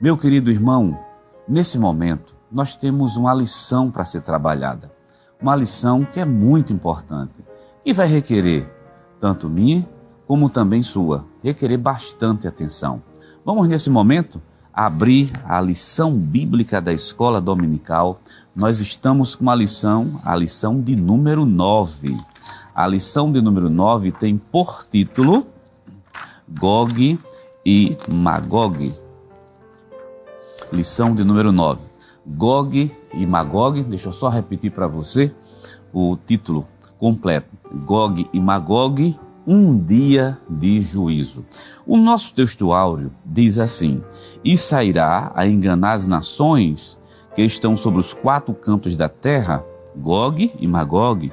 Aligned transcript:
Meu 0.00 0.16
querido 0.16 0.48
irmão, 0.48 0.96
nesse 1.48 1.76
momento 1.76 2.36
nós 2.52 2.76
temos 2.76 3.16
uma 3.16 3.34
lição 3.34 3.90
para 3.90 4.04
ser 4.04 4.20
trabalhada. 4.20 4.92
Uma 5.42 5.56
lição 5.56 6.04
que 6.04 6.20
é 6.20 6.24
muito 6.24 6.72
importante 6.72 7.44
e 7.84 7.92
vai 7.92 8.06
requerer 8.06 8.72
tanto 9.18 9.48
minha 9.48 9.84
como 10.24 10.48
também 10.48 10.84
sua, 10.84 11.26
requerer 11.42 11.78
bastante 11.78 12.46
atenção. 12.46 13.02
Vamos 13.44 13.66
nesse 13.66 13.90
momento 13.90 14.40
abrir 14.72 15.32
a 15.44 15.60
lição 15.60 16.16
bíblica 16.16 16.80
da 16.80 16.92
escola 16.92 17.40
dominical. 17.40 18.20
Nós 18.54 18.78
estamos 18.78 19.34
com 19.34 19.42
uma 19.42 19.54
lição, 19.56 20.20
a 20.24 20.36
lição 20.36 20.80
de 20.80 20.94
número 20.94 21.44
9. 21.44 22.16
A 22.72 22.86
lição 22.86 23.32
de 23.32 23.40
número 23.40 23.68
9 23.68 24.12
tem 24.12 24.38
por 24.38 24.84
título 24.88 25.44
Gog 26.48 27.18
e 27.66 27.98
Magog. 28.08 29.07
Lição 30.70 31.14
de 31.14 31.24
número 31.24 31.50
9. 31.50 31.80
Gog 32.26 32.94
e 33.14 33.26
Magog, 33.26 33.82
deixa 33.84 34.08
eu 34.08 34.12
só 34.12 34.28
repetir 34.28 34.70
para 34.70 34.86
você 34.86 35.34
o 35.92 36.14
título 36.14 36.68
completo. 36.98 37.48
Gog 37.86 38.28
e 38.30 38.38
Magog, 38.38 39.18
um 39.46 39.78
dia 39.78 40.38
de 40.48 40.82
juízo. 40.82 41.42
O 41.86 41.96
nosso 41.96 42.34
texto 42.34 42.70
áureo 42.70 43.10
diz 43.24 43.58
assim: 43.58 44.02
E 44.44 44.58
sairá 44.58 45.32
a 45.34 45.46
enganar 45.46 45.92
as 45.92 46.06
nações 46.06 46.98
que 47.34 47.42
estão 47.42 47.74
sobre 47.74 48.00
os 48.00 48.12
quatro 48.12 48.52
cantos 48.52 48.94
da 48.94 49.08
terra, 49.08 49.64
Gog 49.96 50.52
e 50.58 50.66
Magog, 50.68 51.32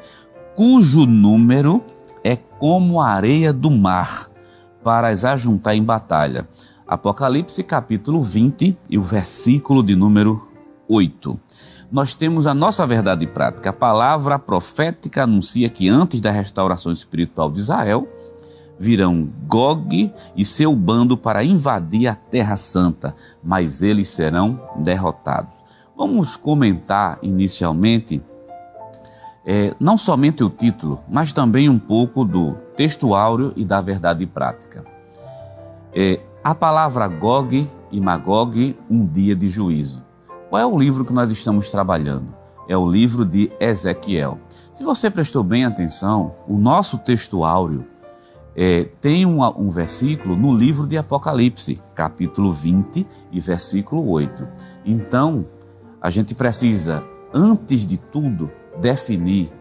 cujo 0.55 1.05
número 1.05 1.83
é 2.23 2.38
como 2.38 3.02
a 3.02 3.09
areia 3.09 3.52
do 3.52 3.70
mar, 3.70 4.30
para 4.81 5.09
as 5.09 5.25
ajuntar 5.25 5.75
em 5.75 5.83
batalha. 5.83 6.47
Apocalipse 6.88 7.63
capítulo 7.63 8.21
20 8.21 8.77
e 8.89 8.98
o 8.98 9.03
versículo 9.03 9.81
de 9.81 9.95
número 9.95 10.48
8. 10.88 11.39
Nós 11.91 12.13
temos 12.13 12.45
a 12.45 12.53
nossa 12.53 12.86
verdade 12.86 13.25
prática. 13.25 13.72
A 13.72 13.73
palavra 13.73 14.38
profética 14.38 15.23
anuncia 15.23 15.67
que 15.67 15.89
antes 15.89 16.22
da 16.22 16.30
restauração 16.30 16.91
espiritual 16.91 17.50
de 17.50 17.59
Israel, 17.59 18.08
virão 18.78 19.28
Gog 19.47 20.13
e 20.36 20.45
seu 20.45 20.75
bando 20.75 21.17
para 21.17 21.44
invadir 21.44 22.08
a 22.08 22.13
Terra 22.13 22.56
Santa, 22.56 23.16
mas 23.44 23.81
eles 23.81 24.09
serão 24.09 24.61
derrotados. 24.75 25.56
Vamos 25.97 26.36
comentar 26.36 27.17
inicialmente 27.22 28.22
é, 29.44 29.73
não 29.80 29.97
somente 29.97 30.44
o 30.44 30.50
título, 30.50 31.03
mas 31.08 31.31
também 31.31 31.69
um 31.69 31.80
pouco 31.80 32.25
do 32.25 32.53
texto 32.75 33.13
áureo 33.16 33.53
e 33.56 33.63
da 33.63 33.80
verdade 33.80 34.25
prática. 34.25 34.83
É, 35.94 36.19
a 36.45 36.53
palavra 36.53 37.07
Gog 37.07 37.67
e 37.91 37.99
Magog, 37.99 38.77
um 38.88 39.03
dia 39.03 39.35
de 39.35 39.47
juízo. 39.47 40.05
Qual 40.47 40.61
é 40.61 40.65
o 40.65 40.77
livro 40.77 41.03
que 41.03 41.11
nós 41.11 41.31
estamos 41.31 41.69
trabalhando? 41.69 42.35
É 42.69 42.77
o 42.77 42.88
livro 42.88 43.25
de 43.25 43.51
Ezequiel. 43.59 44.38
Se 44.71 44.83
você 44.83 45.09
prestou 45.09 45.43
bem 45.43 45.66
atenção, 45.66 46.35
o 46.47 46.55
nosso 46.59 46.99
texto 46.99 47.43
áureo 47.43 47.83
é, 48.55 48.83
tem 49.01 49.25
um, 49.25 49.43
um 49.59 49.71
versículo 49.71 50.35
no 50.35 50.55
livro 50.55 50.85
de 50.85 50.99
Apocalipse, 50.99 51.81
capítulo 51.95 52.53
20 52.53 53.07
e 53.31 53.39
versículo 53.39 54.07
8. 54.07 54.47
Então, 54.85 55.47
a 55.99 56.11
gente 56.11 56.35
precisa, 56.35 57.03
antes 57.33 57.88
de 57.88 57.97
tudo, 57.97 58.51
definir 58.79 59.51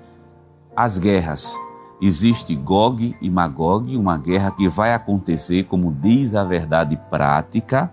as 0.76 0.98
guerras 0.98 1.56
Existe 2.00 2.54
Gog 2.54 3.16
e 3.20 3.30
Magog, 3.30 3.96
uma 3.96 4.18
guerra 4.18 4.50
que 4.50 4.68
vai 4.68 4.92
acontecer, 4.92 5.64
como 5.64 5.92
diz 5.92 6.34
a 6.34 6.44
verdade 6.44 7.00
prática, 7.10 7.92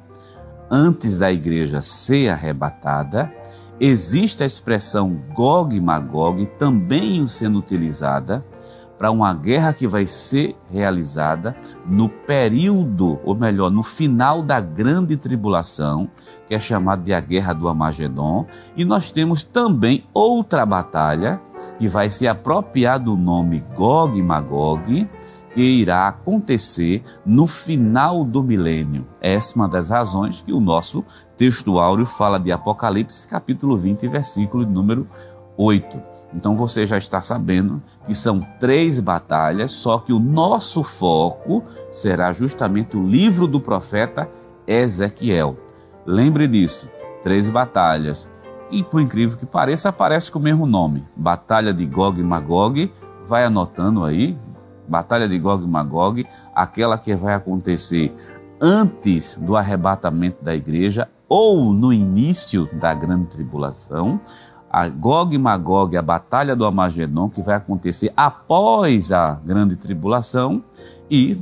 antes 0.70 1.20
da 1.20 1.32
igreja 1.32 1.82
ser 1.82 2.30
arrebatada. 2.30 3.32
Existe 3.80 4.44
a 4.44 4.46
expressão 4.46 5.20
Gog 5.34 5.76
e 5.76 5.82
Magog 5.82 6.46
também 6.58 7.28
sendo 7.28 7.60
utilizada 7.60 8.46
para 9.02 9.09
uma 9.09 9.34
guerra 9.34 9.74
que 9.74 9.88
vai 9.88 10.06
ser 10.06 10.56
realizada 10.70 11.56
no 11.88 12.08
período, 12.08 13.20
ou 13.24 13.34
melhor, 13.34 13.72
no 13.72 13.81
final 13.81 14.44
da 14.44 14.62
grande 14.62 15.18
tribulação, 15.18 16.08
que 16.46 16.54
é 16.54 16.59
chamada 16.59 17.02
de 17.02 17.12
a 17.12 17.20
Guerra 17.20 17.52
do 17.54 17.68
Amagedon. 17.68 18.46
E 18.78 18.86
nós 18.86 19.09
temos 19.09 19.44
também 19.44 20.04
outra 20.14 20.68
batalha 20.68 21.42
que 21.78 21.88
vai 21.88 22.09
se 22.09 22.28
apropriar 22.28 23.00
do 23.00 23.16
nome 23.16 23.64
Gog 23.76 24.18
e 24.18 24.22
Magog, 24.22 25.09
que 25.54 25.62
irá 25.62 26.08
acontecer 26.08 27.02
no 27.26 27.48
final 27.48 28.24
do 28.24 28.44
milênio. 28.44 29.08
Essa 29.20 29.54
é 29.54 29.56
uma 29.58 29.68
das 29.68 29.90
razões 29.90 30.42
que 30.42 30.54
o 30.54 30.60
nosso 30.60 31.04
texto 31.36 31.80
áureo 31.80 32.06
fala 32.06 32.40
de 32.40 32.52
Apocalipse, 32.52 33.28
capítulo 33.28 33.78
20, 33.78 34.08
versículo 34.08 34.66
número 34.66 35.06
8. 35.58 36.12
Então 36.34 36.56
você 36.56 36.86
já 36.86 36.98
está 36.98 37.20
sabendo 37.20 37.81
que 38.06 38.16
são 38.16 38.40
três 38.60 39.00
batalhas, 39.00 39.72
só 39.72 40.00
que 40.00 40.14
o 40.14 40.20
nosso 40.20 40.84
foco 40.84 41.64
será 41.92 42.31
justamente 42.31 42.96
o 42.96 43.06
livro 43.06 43.48
do 43.48 43.60
profeta 43.60 44.30
Ezequiel. 44.66 45.58
Lembre 46.06 46.48
disso: 46.48 46.88
três 47.22 47.50
batalhas. 47.50 48.30
E 48.72 48.84
por 48.84 49.02
incrível 49.02 49.38
que 49.38 49.46
pareça, 49.46 49.90
aparece 49.90 50.32
com 50.32 50.40
o 50.40 50.42
mesmo 50.42 50.66
nome: 50.66 51.04
Batalha 51.16 51.74
de 51.74 51.86
Gog 51.86 52.20
e 52.20 52.24
Magog. 52.24 52.92
Vai 53.26 53.44
anotando 53.44 54.04
aí: 54.04 54.38
Batalha 54.88 55.28
de 55.28 55.38
Gog 55.38 55.64
e 55.64 55.68
Magog, 55.68 56.26
aquela 56.56 56.98
que 56.98 57.14
vai 57.14 57.34
acontecer 57.34 58.16
antes 58.62 59.36
do 59.36 59.58
arrebatamento 59.58 60.44
da 60.44 60.56
igreja 60.56 61.10
ou 61.28 61.74
no 61.74 61.92
início 61.92 62.70
da 62.74 62.94
grande 62.94 63.30
tribulação. 63.30 64.20
A 64.70 64.88
Gog 64.88 65.36
e 65.36 65.38
Magog, 65.38 65.98
a 65.98 66.02
batalha 66.02 66.56
do 66.56 66.66
Amagedon, 66.66 67.30
que 67.30 67.42
vai 67.42 67.56
acontecer 67.56 68.14
após 68.16 69.12
a 69.12 69.34
grande 69.44 69.76
tribulação. 69.76 70.64
E 71.10 71.42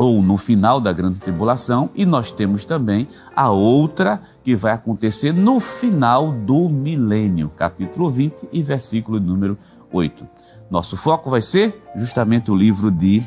ou 0.00 0.22
no 0.22 0.38
final 0.38 0.80
da 0.80 0.94
grande 0.94 1.20
tribulação, 1.20 1.90
e 1.94 2.06
nós 2.06 2.32
temos 2.32 2.64
também 2.64 3.06
a 3.36 3.50
outra 3.50 4.18
que 4.42 4.56
vai 4.56 4.72
acontecer 4.72 5.30
no 5.30 5.60
final 5.60 6.32
do 6.32 6.70
milênio, 6.70 7.50
capítulo 7.50 8.10
20 8.10 8.48
e 8.50 8.62
versículo 8.62 9.20
número 9.20 9.58
8. 9.92 10.26
Nosso 10.70 10.96
foco 10.96 11.28
vai 11.28 11.42
ser 11.42 11.82
justamente 11.94 12.50
o 12.50 12.56
livro 12.56 12.90
de 12.90 13.22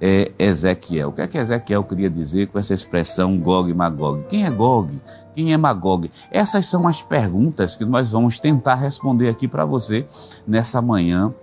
é, 0.00 0.30
Ezequiel. 0.38 1.08
O 1.08 1.12
que 1.12 1.22
é 1.22 1.26
que 1.26 1.38
Ezequiel 1.38 1.82
queria 1.82 2.08
dizer 2.08 2.46
com 2.46 2.56
essa 2.56 2.72
expressão 2.72 3.36
Gog 3.36 3.68
e 3.68 3.74
Magog? 3.74 4.24
Quem 4.28 4.46
é 4.46 4.50
Gog? 4.50 5.00
Quem 5.34 5.52
é 5.52 5.56
Magog? 5.56 6.08
Essas 6.30 6.66
são 6.66 6.86
as 6.86 7.02
perguntas 7.02 7.74
que 7.74 7.84
nós 7.84 8.10
vamos 8.10 8.38
tentar 8.38 8.76
responder 8.76 9.28
aqui 9.28 9.48
para 9.48 9.64
você 9.64 10.06
nessa 10.46 10.80
manhã 10.80 11.34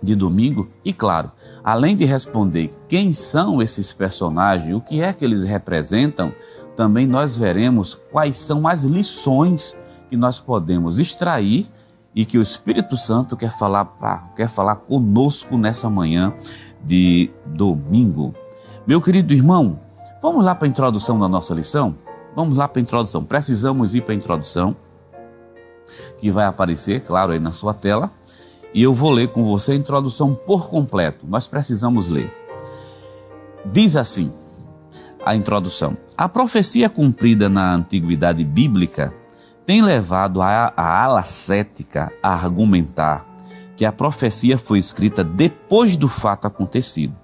de 0.00 0.14
domingo. 0.14 0.68
E 0.84 0.92
claro, 0.92 1.32
além 1.66 1.96
de 1.96 2.04
responder 2.04 2.72
quem 2.88 3.12
são 3.12 3.60
esses 3.60 3.92
personagens, 3.92 4.72
o 4.72 4.80
que 4.80 5.02
é 5.02 5.12
que 5.12 5.24
eles 5.24 5.42
representam, 5.42 6.32
também 6.76 7.08
nós 7.08 7.36
veremos 7.36 8.00
quais 8.12 8.38
são 8.38 8.68
as 8.68 8.84
lições 8.84 9.76
que 10.08 10.16
nós 10.16 10.38
podemos 10.38 11.00
extrair 11.00 11.68
e 12.14 12.24
que 12.24 12.38
o 12.38 12.42
Espírito 12.42 12.96
Santo 12.96 13.36
quer 13.36 13.50
falar, 13.50 13.84
pra, 13.84 14.18
quer 14.36 14.48
falar 14.48 14.76
conosco 14.76 15.58
nessa 15.58 15.90
manhã 15.90 16.32
de 16.84 17.32
domingo. 17.44 18.32
Meu 18.86 19.02
querido 19.02 19.34
irmão, 19.34 19.80
vamos 20.22 20.44
lá 20.44 20.54
para 20.54 20.68
a 20.68 20.70
introdução 20.70 21.18
da 21.18 21.26
nossa 21.26 21.52
lição? 21.52 21.96
Vamos 22.36 22.56
lá 22.56 22.68
para 22.68 22.78
a 22.78 22.82
introdução. 22.82 23.24
Precisamos 23.24 23.92
ir 23.92 24.02
para 24.02 24.12
a 24.12 24.16
introdução, 24.16 24.76
que 26.20 26.30
vai 26.30 26.44
aparecer, 26.44 27.00
claro, 27.00 27.32
aí 27.32 27.40
na 27.40 27.50
sua 27.50 27.74
tela. 27.74 28.08
E 28.74 28.82
eu 28.82 28.92
vou 28.92 29.10
ler 29.10 29.28
com 29.28 29.44
você 29.44 29.72
a 29.72 29.76
introdução 29.76 30.34
por 30.34 30.68
completo. 30.68 31.26
Nós 31.26 31.46
precisamos 31.46 32.08
ler. 32.08 32.32
Diz 33.64 33.96
assim 33.96 34.32
a 35.24 35.34
introdução: 35.34 35.96
A 36.16 36.28
profecia 36.28 36.88
cumprida 36.88 37.48
na 37.48 37.74
antiguidade 37.74 38.44
bíblica 38.44 39.12
tem 39.64 39.82
levado 39.82 40.40
a, 40.40 40.72
a 40.76 41.02
ala 41.02 41.22
cética 41.24 42.12
a 42.22 42.32
argumentar 42.32 43.26
que 43.76 43.84
a 43.84 43.92
profecia 43.92 44.56
foi 44.56 44.78
escrita 44.78 45.22
depois 45.22 45.96
do 45.96 46.08
fato 46.08 46.46
acontecido. 46.46 47.18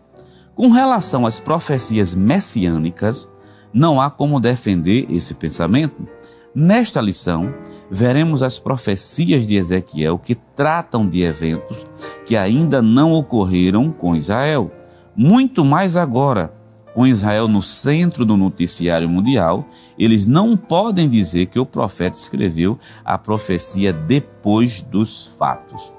Com 0.55 0.69
relação 0.71 1.25
às 1.25 1.41
profecias 1.41 2.15
messiânicas, 2.15 3.29
não 3.73 4.01
há 4.01 4.11
como 4.11 4.39
defender 4.39 5.07
esse 5.09 5.35
pensamento. 5.35 6.07
Nesta 6.55 7.01
lição, 7.01 7.55
veremos 7.95 8.43
as 8.43 8.59
profecias 8.59 9.47
de 9.47 9.55
Ezequiel 9.57 10.19
que 10.19 10.35
tratam 10.35 11.07
de 11.07 11.21
eventos 11.21 11.87
que 12.25 12.35
ainda 12.39 12.81
não 12.81 13.13
ocorreram 13.13 13.93
com 13.93 14.17
Israel. 14.17 14.73
Muito 15.15 15.63
mais 15.63 15.95
agora, 15.95 16.55
com 16.95 17.07
Israel 17.07 17.47
no 17.47 17.61
centro 17.61 18.25
do 18.25 18.35
noticiário 18.35 19.07
mundial, 19.11 19.67
eles 19.99 20.27
não 20.27 20.57
podem 20.57 21.07
dizer 21.07 21.47
que 21.47 21.59
o 21.59 21.67
profeta 21.67 22.17
escreveu 22.17 22.79
a 23.05 23.19
profecia 23.19 23.93
depois 23.93 24.81
dos 24.81 25.27
fatos. 25.39 25.93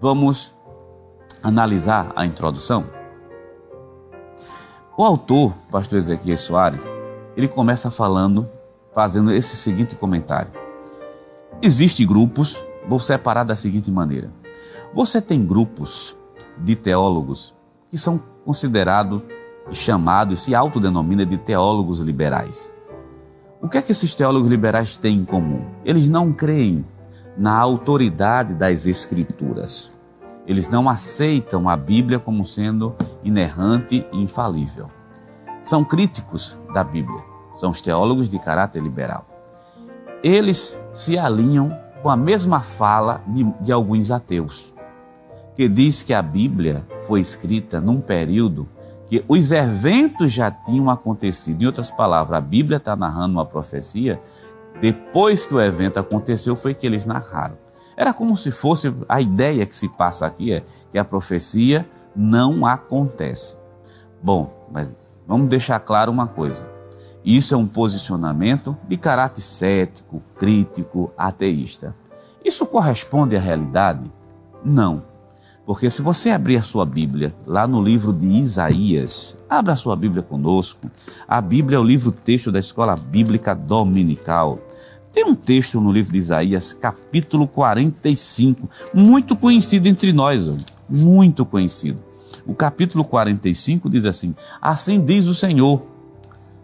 Vamos 0.00 0.52
analisar 1.44 2.12
a 2.16 2.26
introdução? 2.26 2.86
O 4.96 5.04
autor, 5.04 5.54
pastor 5.70 5.98
Ezequiel 5.98 6.36
Soares, 6.36 6.80
ele 7.36 7.46
começa 7.46 7.88
falando 7.88 8.48
fazendo 8.92 9.32
esse 9.32 9.56
seguinte 9.56 9.94
comentário. 9.94 10.67
Existem 11.60 12.06
grupos, 12.06 12.56
vou 12.88 13.00
separar 13.00 13.42
da 13.42 13.56
seguinte 13.56 13.90
maneira. 13.90 14.32
Você 14.94 15.20
tem 15.20 15.44
grupos 15.44 16.16
de 16.56 16.76
teólogos 16.76 17.52
que 17.90 17.98
são 17.98 18.22
considerados 18.44 19.22
e 19.68 19.74
chamados, 19.74 20.40
se 20.40 20.54
autodenomina 20.54 21.26
de 21.26 21.36
teólogos 21.36 21.98
liberais. 21.98 22.72
O 23.60 23.68
que 23.68 23.76
é 23.76 23.82
que 23.82 23.90
esses 23.90 24.14
teólogos 24.14 24.48
liberais 24.48 24.96
têm 24.96 25.18
em 25.18 25.24
comum? 25.24 25.66
Eles 25.84 26.08
não 26.08 26.32
creem 26.32 26.86
na 27.36 27.58
autoridade 27.58 28.54
das 28.54 28.86
Escrituras. 28.86 29.90
Eles 30.46 30.68
não 30.68 30.88
aceitam 30.88 31.68
a 31.68 31.76
Bíblia 31.76 32.20
como 32.20 32.44
sendo 32.44 32.94
inerrante 33.24 34.06
e 34.12 34.22
infalível. 34.22 34.86
São 35.60 35.84
críticos 35.84 36.56
da 36.72 36.84
Bíblia, 36.84 37.20
são 37.56 37.70
os 37.70 37.80
teólogos 37.80 38.28
de 38.28 38.38
caráter 38.38 38.80
liberal. 38.80 39.27
Eles 40.22 40.78
se 40.92 41.16
alinham 41.16 41.76
com 42.02 42.08
a 42.08 42.16
mesma 42.16 42.60
fala 42.60 43.22
de, 43.26 43.44
de 43.60 43.72
alguns 43.72 44.10
ateus, 44.10 44.74
que 45.54 45.68
diz 45.68 46.02
que 46.02 46.14
a 46.14 46.22
Bíblia 46.22 46.86
foi 47.06 47.20
escrita 47.20 47.80
num 47.80 48.00
período 48.00 48.68
que 49.08 49.24
os 49.26 49.50
eventos 49.52 50.32
já 50.32 50.50
tinham 50.50 50.90
acontecido. 50.90 51.62
Em 51.62 51.66
outras 51.66 51.90
palavras, 51.90 52.36
a 52.36 52.40
Bíblia 52.40 52.76
está 52.76 52.94
narrando 52.94 53.34
uma 53.34 53.46
profecia. 53.46 54.20
Depois 54.80 55.46
que 55.46 55.54
o 55.54 55.60
evento 55.60 55.98
aconteceu, 55.98 56.54
foi 56.54 56.74
que 56.74 56.86
eles 56.86 57.06
narraram. 57.06 57.56
Era 57.96 58.12
como 58.12 58.36
se 58.36 58.50
fosse 58.50 58.94
a 59.08 59.20
ideia 59.20 59.66
que 59.66 59.74
se 59.74 59.88
passa 59.88 60.26
aqui 60.26 60.52
é 60.52 60.62
que 60.92 60.98
a 60.98 61.04
profecia 61.04 61.88
não 62.14 62.64
acontece. 62.64 63.56
Bom, 64.22 64.68
mas 64.70 64.94
vamos 65.26 65.48
deixar 65.48 65.80
claro 65.80 66.12
uma 66.12 66.26
coisa. 66.26 66.77
Isso 67.28 67.52
é 67.52 67.58
um 67.58 67.66
posicionamento 67.66 68.74
de 68.88 68.96
caráter 68.96 69.42
cético, 69.42 70.22
crítico, 70.34 71.12
ateísta. 71.14 71.94
Isso 72.42 72.64
corresponde 72.64 73.36
à 73.36 73.38
realidade? 73.38 74.10
Não. 74.64 75.04
Porque 75.66 75.90
se 75.90 76.00
você 76.00 76.30
abrir 76.30 76.56
a 76.56 76.62
sua 76.62 76.86
Bíblia, 76.86 77.34
lá 77.46 77.66
no 77.66 77.82
livro 77.82 78.14
de 78.14 78.26
Isaías, 78.26 79.38
abra 79.46 79.74
a 79.74 79.76
sua 79.76 79.94
Bíblia 79.94 80.22
conosco. 80.22 80.90
A 81.28 81.38
Bíblia 81.42 81.76
é 81.76 81.78
o 81.78 81.84
livro 81.84 82.10
texto 82.10 82.50
da 82.50 82.58
Escola 82.58 82.96
Bíblica 82.96 83.54
Dominical. 83.54 84.58
Tem 85.12 85.26
um 85.26 85.34
texto 85.34 85.82
no 85.82 85.92
livro 85.92 86.10
de 86.10 86.18
Isaías, 86.18 86.72
capítulo 86.72 87.46
45, 87.46 88.70
muito 88.94 89.36
conhecido 89.36 89.86
entre 89.86 90.14
nós, 90.14 90.50
muito 90.88 91.44
conhecido. 91.44 92.02
O 92.46 92.54
capítulo 92.54 93.04
45 93.04 93.90
diz 93.90 94.06
assim: 94.06 94.34
Assim 94.62 95.04
diz 95.04 95.26
o 95.26 95.34
Senhor, 95.34 95.97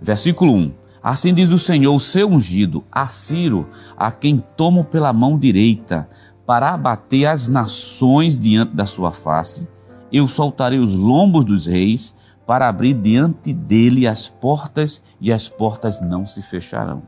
versículo 0.05 0.53
1: 0.53 0.73
Assim 1.03 1.35
diz 1.35 1.51
o 1.51 1.59
Senhor, 1.59 1.95
o 1.95 2.01
seu 2.01 2.29
ungido, 2.29 2.85
a 2.93 3.07
Ciro, 3.07 3.69
a 3.97 4.13
quem 4.13 4.39
tomo 4.57 4.85
pela 4.85 5.13
mão 5.13 5.39
direita, 5.39 6.09
para 6.47 6.71
abater 6.75 7.27
as 7.27 7.49
nações 7.49 8.39
diante 8.39 8.75
da 8.75 8.87
sua 8.87 9.11
face. 9.11 9.67
Eu 10.13 10.29
soltarei 10.29 10.79
os 10.79 10.95
lombos 10.95 11.45
dos 11.45 11.67
reis 11.67 12.15
para 12.47 12.69
abrir 12.69 12.95
diante 12.95 13.53
dele 13.55 14.07
as 14.07 14.29
portas 14.29 15.03
e 15.21 15.33
as 15.33 15.49
portas 15.49 16.01
não 16.01 16.27
se 16.27 16.43
fecharão. 16.43 17.03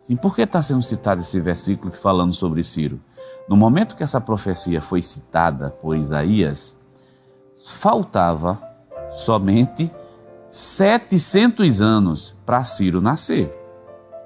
Sim, 0.00 0.16
por 0.16 0.34
que 0.34 0.42
está 0.42 0.62
sendo 0.62 0.82
citado 0.82 1.20
esse 1.20 1.38
versículo 1.40 1.92
falando 1.92 2.32
sobre 2.32 2.62
Ciro? 2.62 3.00
No 3.48 3.56
momento 3.56 3.96
que 3.96 4.02
essa 4.02 4.20
profecia 4.20 4.80
foi 4.80 5.02
citada 5.02 5.70
por 5.70 5.96
Isaías, 5.96 6.76
faltava 7.66 8.62
somente 9.10 9.90
700 10.48 11.80
anos 11.80 12.34
para 12.44 12.64
Ciro 12.64 13.00
nascer. 13.00 13.54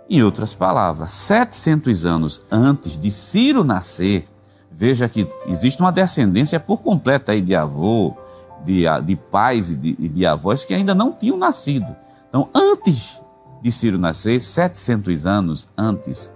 Em 0.09 0.23
outras 0.23 0.55
palavras, 0.55 1.11
700 1.11 2.07
anos 2.07 2.43
antes 2.51 2.99
de 2.99 3.11
Ciro 3.11 3.63
nascer, 3.63 4.29
Veja 4.75 5.09
que 5.09 5.29
existe 5.47 5.81
uma 5.83 5.93
descendência 5.93 6.59
por 6.59 6.79
completa 6.79 7.33
aí 7.33 7.43
de 7.43 7.55
avô, 7.55 8.17
de, 8.65 8.85
de 9.05 9.17
pais 9.17 9.71
e 9.71 9.77
de, 9.77 10.09
de 10.09 10.25
avós 10.27 10.65
que 10.65 10.73
ainda 10.73 10.95
não 10.95 11.13
tinham 11.13 11.37
nascido. 11.37 11.95
Então, 12.29 12.49
antes 12.55 13.21
de 13.61 13.71
Ciro 13.71 13.99
nascer, 13.99 14.41
700 14.41 15.27
anos 15.27 15.69
antes, 15.77 16.33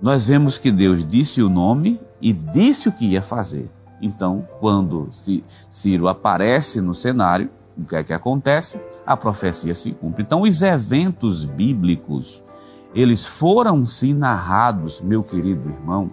nós 0.00 0.28
vemos 0.28 0.58
que 0.58 0.70
Deus 0.70 1.04
disse 1.04 1.42
o 1.42 1.48
nome 1.48 2.00
e 2.20 2.32
disse 2.32 2.88
o 2.88 2.92
que 2.92 3.06
ia 3.06 3.22
fazer. 3.22 3.68
Então, 4.00 4.46
quando 4.60 5.08
Ciro 5.68 6.06
aparece 6.06 6.80
no 6.80 6.94
cenário, 6.94 7.50
o 7.76 7.84
que 7.84 7.96
é 7.96 8.04
que 8.04 8.12
acontece? 8.12 8.80
A 9.06 9.16
profecia 9.16 9.74
se 9.74 9.92
cumpre. 9.92 10.22
Então, 10.22 10.42
os 10.42 10.62
eventos 10.62 11.44
bíblicos, 11.44 12.42
eles 12.94 13.24
foram 13.24 13.86
sim 13.86 14.12
narrados, 14.12 15.00
meu 15.00 15.22
querido 15.22 15.68
irmão, 15.68 16.10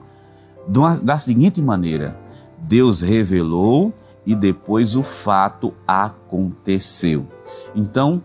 da 1.02 1.18
seguinte 1.18 1.62
maneira: 1.62 2.20
Deus 2.60 3.02
revelou 3.02 3.92
e 4.26 4.36
depois 4.36 4.96
o 4.96 5.04
fato 5.04 5.74
aconteceu. 5.88 7.28
Então, 7.76 8.24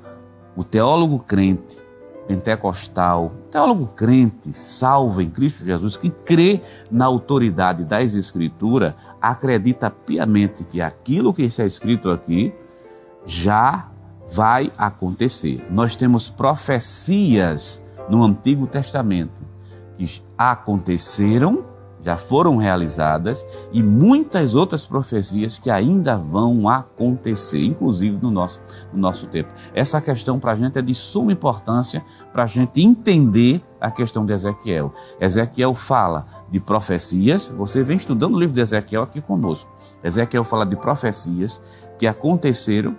o 0.57 0.63
teólogo 0.63 1.19
crente, 1.21 1.83
pentecostal, 2.27 3.33
teólogo 3.51 3.87
crente, 3.87 4.53
salvo 4.53 5.23
em 5.23 5.31
Cristo 5.31 5.65
Jesus, 5.65 5.97
que 5.97 6.11
crê 6.11 6.61
na 6.91 7.07
autoridade 7.07 7.85
das 7.85 8.15
Escrituras, 8.15 8.95
acredita 9.21 9.91
piamente 9.91 10.65
que 10.65 10.81
aquilo 10.81 11.33
que 11.33 11.43
está 11.43 11.65
escrito 11.65 12.11
aqui 12.11 12.53
já 13.25 13.91
vai 14.31 14.73
acontecer. 14.77 15.67
Nós 15.71 15.97
temos 15.97 16.29
profecias 16.31 17.83
no 18.09 18.23
Antigo 18.25 18.67
Testamento 18.67 19.47
que 19.97 20.23
aconteceram 20.37 21.65
já 22.01 22.17
foram 22.17 22.57
realizadas 22.57 23.47
e 23.73 23.83
muitas 23.83 24.55
outras 24.55 24.87
profecias 24.87 25.59
que 25.59 25.71
ainda 25.71 26.17
vão 26.17 26.69
acontecer, 26.69 27.61
inclusive 27.61 28.19
no 28.23 28.31
nosso, 28.31 28.61
no 28.93 29.01
nosso 29.01 29.27
tempo. 29.27 29.53
Essa 29.75 30.01
questão 30.01 30.39
para 30.39 30.53
a 30.53 30.57
gente 30.57 30.79
é 30.79 30.83
de 30.83 30.95
suma 30.95 31.33
importância 31.33 32.05
para 32.33 32.45
a 32.45 32.47
gente 32.47 32.81
entender 32.81 33.61
a 33.81 33.91
questão 33.91 34.25
de 34.25 34.33
Ezequiel. 34.33 34.93
Ezequiel 35.21 35.75
fala 35.75 36.27
de 36.51 36.61
profecias, 36.61 37.49
você 37.49 37.83
vem 37.83 37.97
estudando 37.97 38.35
o 38.35 38.39
livro 38.39 38.55
de 38.55 38.61
Ezequiel 38.61 39.03
aqui 39.03 39.21
conosco. 39.21 39.71
Ezequiel 40.03 40.45
fala 40.45 40.65
de 40.65 40.77
profecias 40.77 41.61
que 41.99 42.07
aconteceram, 42.07 42.97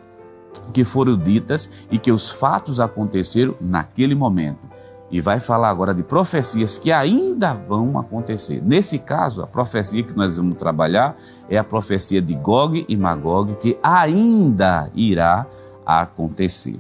que 0.73 0.83
foram 0.83 1.17
ditas 1.17 1.69
e 1.91 1.97
que 1.97 2.11
os 2.11 2.29
fatos 2.29 2.79
aconteceram 2.79 3.55
naquele 3.59 4.15
momento 4.15 4.69
e 5.11 5.19
vai 5.19 5.39
falar 5.39 5.69
agora 5.69 5.93
de 5.93 6.03
profecias 6.03 6.77
que 6.77 6.91
ainda 6.91 7.53
vão 7.53 7.97
acontecer. 7.97 8.61
Nesse 8.63 8.99
caso, 8.99 9.41
a 9.41 9.47
profecia 9.47 10.03
que 10.03 10.15
nós 10.15 10.37
vamos 10.37 10.55
trabalhar 10.55 11.15
é 11.49 11.57
a 11.57 11.63
profecia 11.63 12.21
de 12.21 12.35
Gog 12.35 12.85
e 12.87 12.95
Magog, 12.95 13.55
que 13.55 13.77
ainda 13.81 14.89
irá 14.93 15.47
acontecer. 15.85 16.79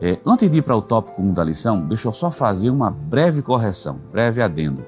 É, 0.00 0.18
antes 0.26 0.50
de 0.50 0.58
ir 0.58 0.62
para 0.62 0.76
o 0.76 0.82
tópico 0.82 1.22
1 1.22 1.32
da 1.32 1.44
lição, 1.44 1.86
deixa 1.86 2.08
eu 2.08 2.12
só 2.12 2.30
fazer 2.30 2.70
uma 2.70 2.90
breve 2.90 3.40
correção, 3.40 4.00
breve 4.10 4.42
adendo. 4.42 4.84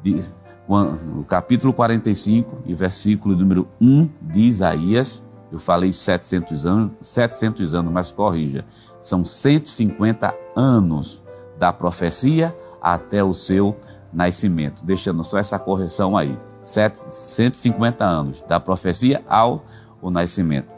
De, 0.00 0.22
no 0.68 1.24
capítulo 1.24 1.72
45 1.72 2.62
e 2.64 2.72
versículo 2.72 3.36
número 3.36 3.66
1 3.80 4.08
de 4.22 4.40
Isaías, 4.42 5.20
eu 5.50 5.58
falei 5.58 5.92
700 5.92 6.66
anos, 6.66 6.92
700 7.00 7.74
anos, 7.74 7.92
mas 7.92 8.12
corrija, 8.12 8.64
são 9.00 9.24
150 9.24 10.34
anos 10.54 11.22
da 11.58 11.72
profecia 11.72 12.56
até 12.80 13.22
o 13.22 13.32
seu 13.34 13.76
nascimento. 14.12 14.84
Deixando 14.84 15.22
só 15.24 15.38
essa 15.38 15.58
correção 15.58 16.16
aí. 16.16 16.38
150 16.60 18.04
anos, 18.04 18.42
da 18.42 18.60
profecia 18.60 19.24
ao 19.28 19.64
o 20.02 20.10
nascimento. 20.10 20.68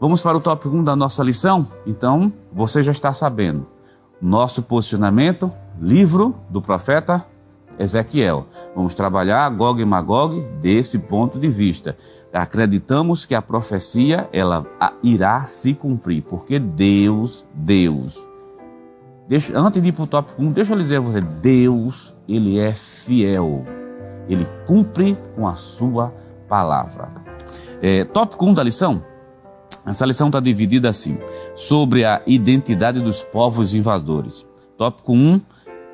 Vamos 0.00 0.22
para 0.22 0.36
o 0.36 0.40
tópico 0.40 0.74
1 0.74 0.84
da 0.84 0.96
nossa 0.96 1.22
lição? 1.22 1.66
Então, 1.86 2.32
você 2.52 2.82
já 2.82 2.92
está 2.92 3.12
sabendo. 3.12 3.66
Nosso 4.20 4.62
posicionamento, 4.62 5.52
livro 5.80 6.34
do 6.48 6.62
profeta 6.62 7.24
Ezequiel. 7.78 8.46
Vamos 8.74 8.94
trabalhar 8.94 9.48
Gog 9.50 9.80
e 9.80 9.84
Magog 9.84 10.40
desse 10.60 10.98
ponto 10.98 11.38
de 11.38 11.48
vista. 11.48 11.96
Acreditamos 12.32 13.24
que 13.24 13.34
a 13.34 13.42
profecia 13.42 14.28
ela 14.32 14.66
irá 15.02 15.42
se 15.44 15.74
cumprir, 15.74 16.22
porque 16.22 16.58
Deus, 16.58 17.46
Deus, 17.54 18.28
Deixa, 19.28 19.56
antes 19.58 19.82
de 19.82 19.90
ir 19.90 19.92
para 19.92 20.04
o 20.04 20.06
tópico 20.06 20.42
1, 20.42 20.52
deixa 20.52 20.72
eu 20.72 20.78
dizer 20.78 20.96
a 20.96 21.00
você: 21.00 21.20
Deus, 21.20 22.14
Ele 22.26 22.58
é 22.58 22.72
fiel. 22.72 23.62
Ele 24.26 24.46
cumpre 24.66 25.18
com 25.36 25.46
a 25.46 25.54
sua 25.54 26.14
palavra. 26.48 27.10
É, 27.82 28.04
tópico 28.04 28.46
1 28.46 28.54
da 28.54 28.62
lição. 28.62 29.04
Essa 29.84 30.06
lição 30.06 30.28
está 30.28 30.40
dividida 30.40 30.88
assim: 30.88 31.18
sobre 31.54 32.06
a 32.06 32.22
identidade 32.26 33.00
dos 33.00 33.22
povos 33.22 33.74
invasores. 33.74 34.46
Tópico 34.78 35.12
1, 35.12 35.42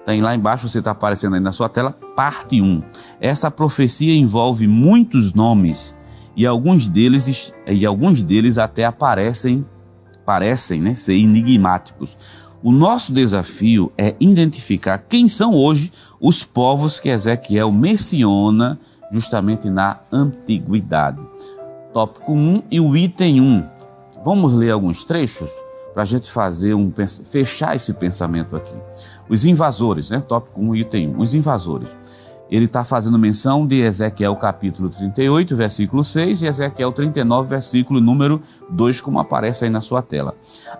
tem 0.04 0.20
lá 0.20 0.34
embaixo, 0.34 0.68
você 0.68 0.78
está 0.80 0.90
aparecendo 0.90 1.34
aí 1.34 1.40
na 1.40 1.52
sua 1.52 1.68
tela, 1.68 1.92
parte 2.14 2.61
1. 2.61 2.82
Essa 3.20 3.50
profecia 3.50 4.14
envolve 4.14 4.66
muitos 4.66 5.32
nomes 5.32 5.96
e 6.37 6.46
alguns 6.46 6.88
deles, 6.88 7.52
e 7.66 7.87
alguns 7.87 8.23
deles 8.23 8.58
até 8.58 8.84
aparecem, 8.84 9.64
parecem 10.26 10.80
né, 10.80 10.94
ser 10.94 11.14
enigmáticos. 11.14 12.16
O 12.62 12.73
nosso 12.73 13.12
desafio 13.12 13.92
é 13.96 14.14
identificar 14.18 14.99
quem 14.99 15.28
são 15.28 15.54
hoje 15.54 15.92
os 16.20 16.44
povos 16.44 16.99
que 16.99 17.08
Ezequiel 17.08 17.70
menciona 17.70 18.78
justamente 19.12 19.70
na 19.70 20.00
antiguidade. 20.11 21.25
Tópico 21.92 22.32
1 22.32 22.62
e 22.70 22.80
o 22.80 22.96
item 22.96 23.40
1. 23.40 23.64
Vamos 24.25 24.54
ler 24.54 24.70
alguns 24.70 25.04
trechos 25.04 25.50
para 25.92 26.02
a 26.02 26.06
gente 26.06 26.30
fazer 26.30 26.75
um 26.75 26.92
fechar 27.30 27.76
esse 27.76 27.92
pensamento 27.92 28.56
aqui. 28.56 28.75
Os 29.28 29.44
invasores, 29.44 30.10
né? 30.10 30.20
Tópico 30.20 30.60
1 30.60 30.76
item 30.76 31.08
1. 31.14 31.20
Os 31.20 31.34
invasores 31.34 31.88
ele 32.50 32.66
está 32.66 32.84
fazendo 32.84 33.18
menção 33.18 33.66
de 33.66 33.80
Ezequiel 33.80 34.36
capítulo 34.36 34.88
38, 34.90 35.56
versículo 35.56 36.04
6 36.04 36.42
e 36.42 36.46
Ezequiel 36.46 36.92
39, 36.92 37.48
versículo 37.48 38.00
número 38.00 38.40
2, 38.70 39.00
como 39.00 39.18
aparece 39.18 39.64
aí 39.64 39.70
na 39.70 39.80
sua 39.80 40.02
tela. 40.02 40.34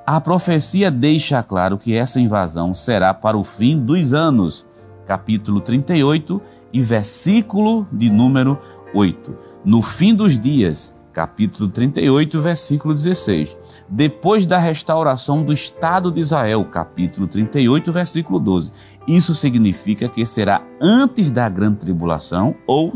A 0.07 0.21
profecia 0.21 0.91
deixa 0.91 1.43
claro 1.43 1.79
que 1.79 1.95
essa 1.95 2.21
invasão 2.21 2.75
será 2.75 3.15
para 3.15 3.37
o 3.37 3.43
fim 3.43 3.79
dos 3.79 4.13
anos, 4.13 4.67
capítulo 5.07 5.61
38 5.61 6.41
e 6.73 6.81
versículo 6.81 7.87
de 7.91 8.11
número 8.11 8.59
8. 8.95 9.37
No 9.65 9.81
fim 9.81 10.15
dos 10.15 10.39
dias, 10.39 10.94
capítulo 11.15 11.71
38, 11.71 12.41
versículo 12.41 12.93
16. 12.93 13.57
Depois 13.89 14.45
da 14.45 14.59
restauração 14.59 15.45
do 15.45 15.53
Estado 15.53 16.11
de 16.11 16.21
Israel, 16.21 16.65
capítulo 16.65 17.29
38, 17.29 17.93
versículo 17.93 18.41
12. 18.41 18.73
Isso 19.07 19.33
significa 19.33 20.09
que 20.09 20.27
será 20.27 20.63
antes 20.83 21.31
da 21.31 21.49
grande 21.49 21.77
tribulação 21.77 22.57
ou 22.67 22.93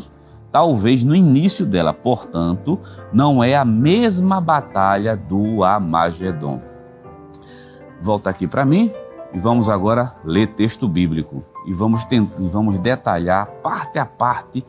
talvez 0.50 1.04
no 1.04 1.14
início 1.14 1.64
dela. 1.64 1.94
Portanto, 1.94 2.78
não 3.12 3.42
é 3.42 3.54
a 3.54 3.64
mesma 3.64 4.40
batalha 4.40 5.16
do 5.16 5.62
Amagedon. 5.62 6.60
Volta 8.02 8.30
aqui 8.30 8.48
para 8.48 8.64
mim 8.64 8.92
e 9.32 9.38
vamos 9.38 9.68
agora 9.70 10.14
ler 10.25 10.48
texto 10.48 10.88
bíblico 10.88 11.44
e 11.66 11.72
vamos 11.72 12.04
tentar, 12.04 12.42
e 12.42 12.48
vamos 12.48 12.78
detalhar 12.78 13.46
parte 13.62 13.98
a 13.98 14.04
parte 14.04 14.64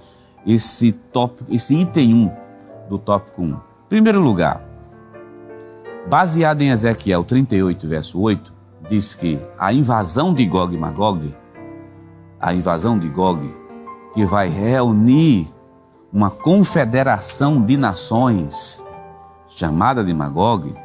esse 0.46 0.92
tópico, 0.92 1.52
esse 1.54 1.76
item 1.76 2.14
1 2.14 2.49
do 2.90 2.98
tópico 2.98 3.42
1. 3.42 3.58
Primeiro 3.88 4.20
lugar, 4.20 4.62
baseado 6.10 6.62
em 6.62 6.70
Ezequiel 6.70 7.24
38, 7.24 7.88
verso 7.88 8.20
8, 8.20 8.54
diz 8.90 9.14
que 9.14 9.40
a 9.58 9.72
invasão 9.72 10.34
de 10.34 10.46
Gog 10.46 10.74
e 10.74 10.78
Magog, 10.78 11.34
a 12.40 12.54
invasão 12.54 12.98
de 12.98 13.08
Gog, 13.08 13.56
que 14.14 14.26
vai 14.26 14.50
reunir 14.50 15.48
uma 16.12 16.32
confederação 16.32 17.64
de 17.64 17.78
nações 17.78 18.84
chamada 19.48 20.04
de 20.04 20.14
Magog, 20.14 20.76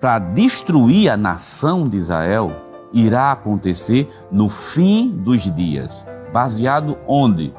para 0.00 0.18
destruir 0.18 1.10
a 1.10 1.16
nação 1.16 1.86
de 1.86 1.98
Israel, 1.98 2.52
irá 2.92 3.32
acontecer 3.32 4.08
no 4.30 4.48
fim 4.48 5.10
dos 5.10 5.42
dias. 5.54 6.06
Baseado 6.32 6.96
onde? 7.06 7.54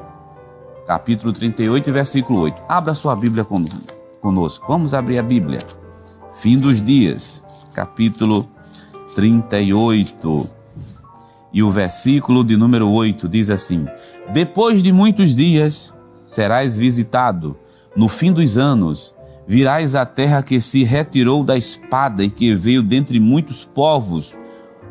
Capítulo 0.86 1.32
38, 1.32 1.92
versículo 1.92 2.40
8. 2.40 2.62
Abra 2.68 2.94
sua 2.94 3.14
Bíblia 3.14 3.46
conosco. 4.20 4.66
Vamos 4.68 4.94
abrir 4.94 5.18
a 5.18 5.22
Bíblia. 5.22 5.66
Fim 6.32 6.58
dos 6.58 6.82
dias, 6.82 7.42
capítulo 7.74 8.48
38. 9.14 10.46
E 11.52 11.62
o 11.62 11.70
versículo 11.70 12.42
de 12.42 12.56
número 12.56 12.90
8 12.90 13.28
diz 13.28 13.50
assim: 13.50 13.86
Depois 14.32 14.82
de 14.82 14.92
muitos 14.92 15.34
dias 15.34 15.92
serás 16.24 16.78
visitado, 16.78 17.56
no 17.94 18.08
fim 18.08 18.32
dos 18.32 18.56
anos, 18.56 19.14
virás 19.46 19.94
à 19.94 20.06
terra 20.06 20.42
que 20.42 20.60
se 20.60 20.82
retirou 20.82 21.44
da 21.44 21.56
espada 21.56 22.24
e 22.24 22.30
que 22.30 22.54
veio 22.54 22.82
dentre 22.82 23.20
muitos 23.20 23.64
povos 23.64 24.38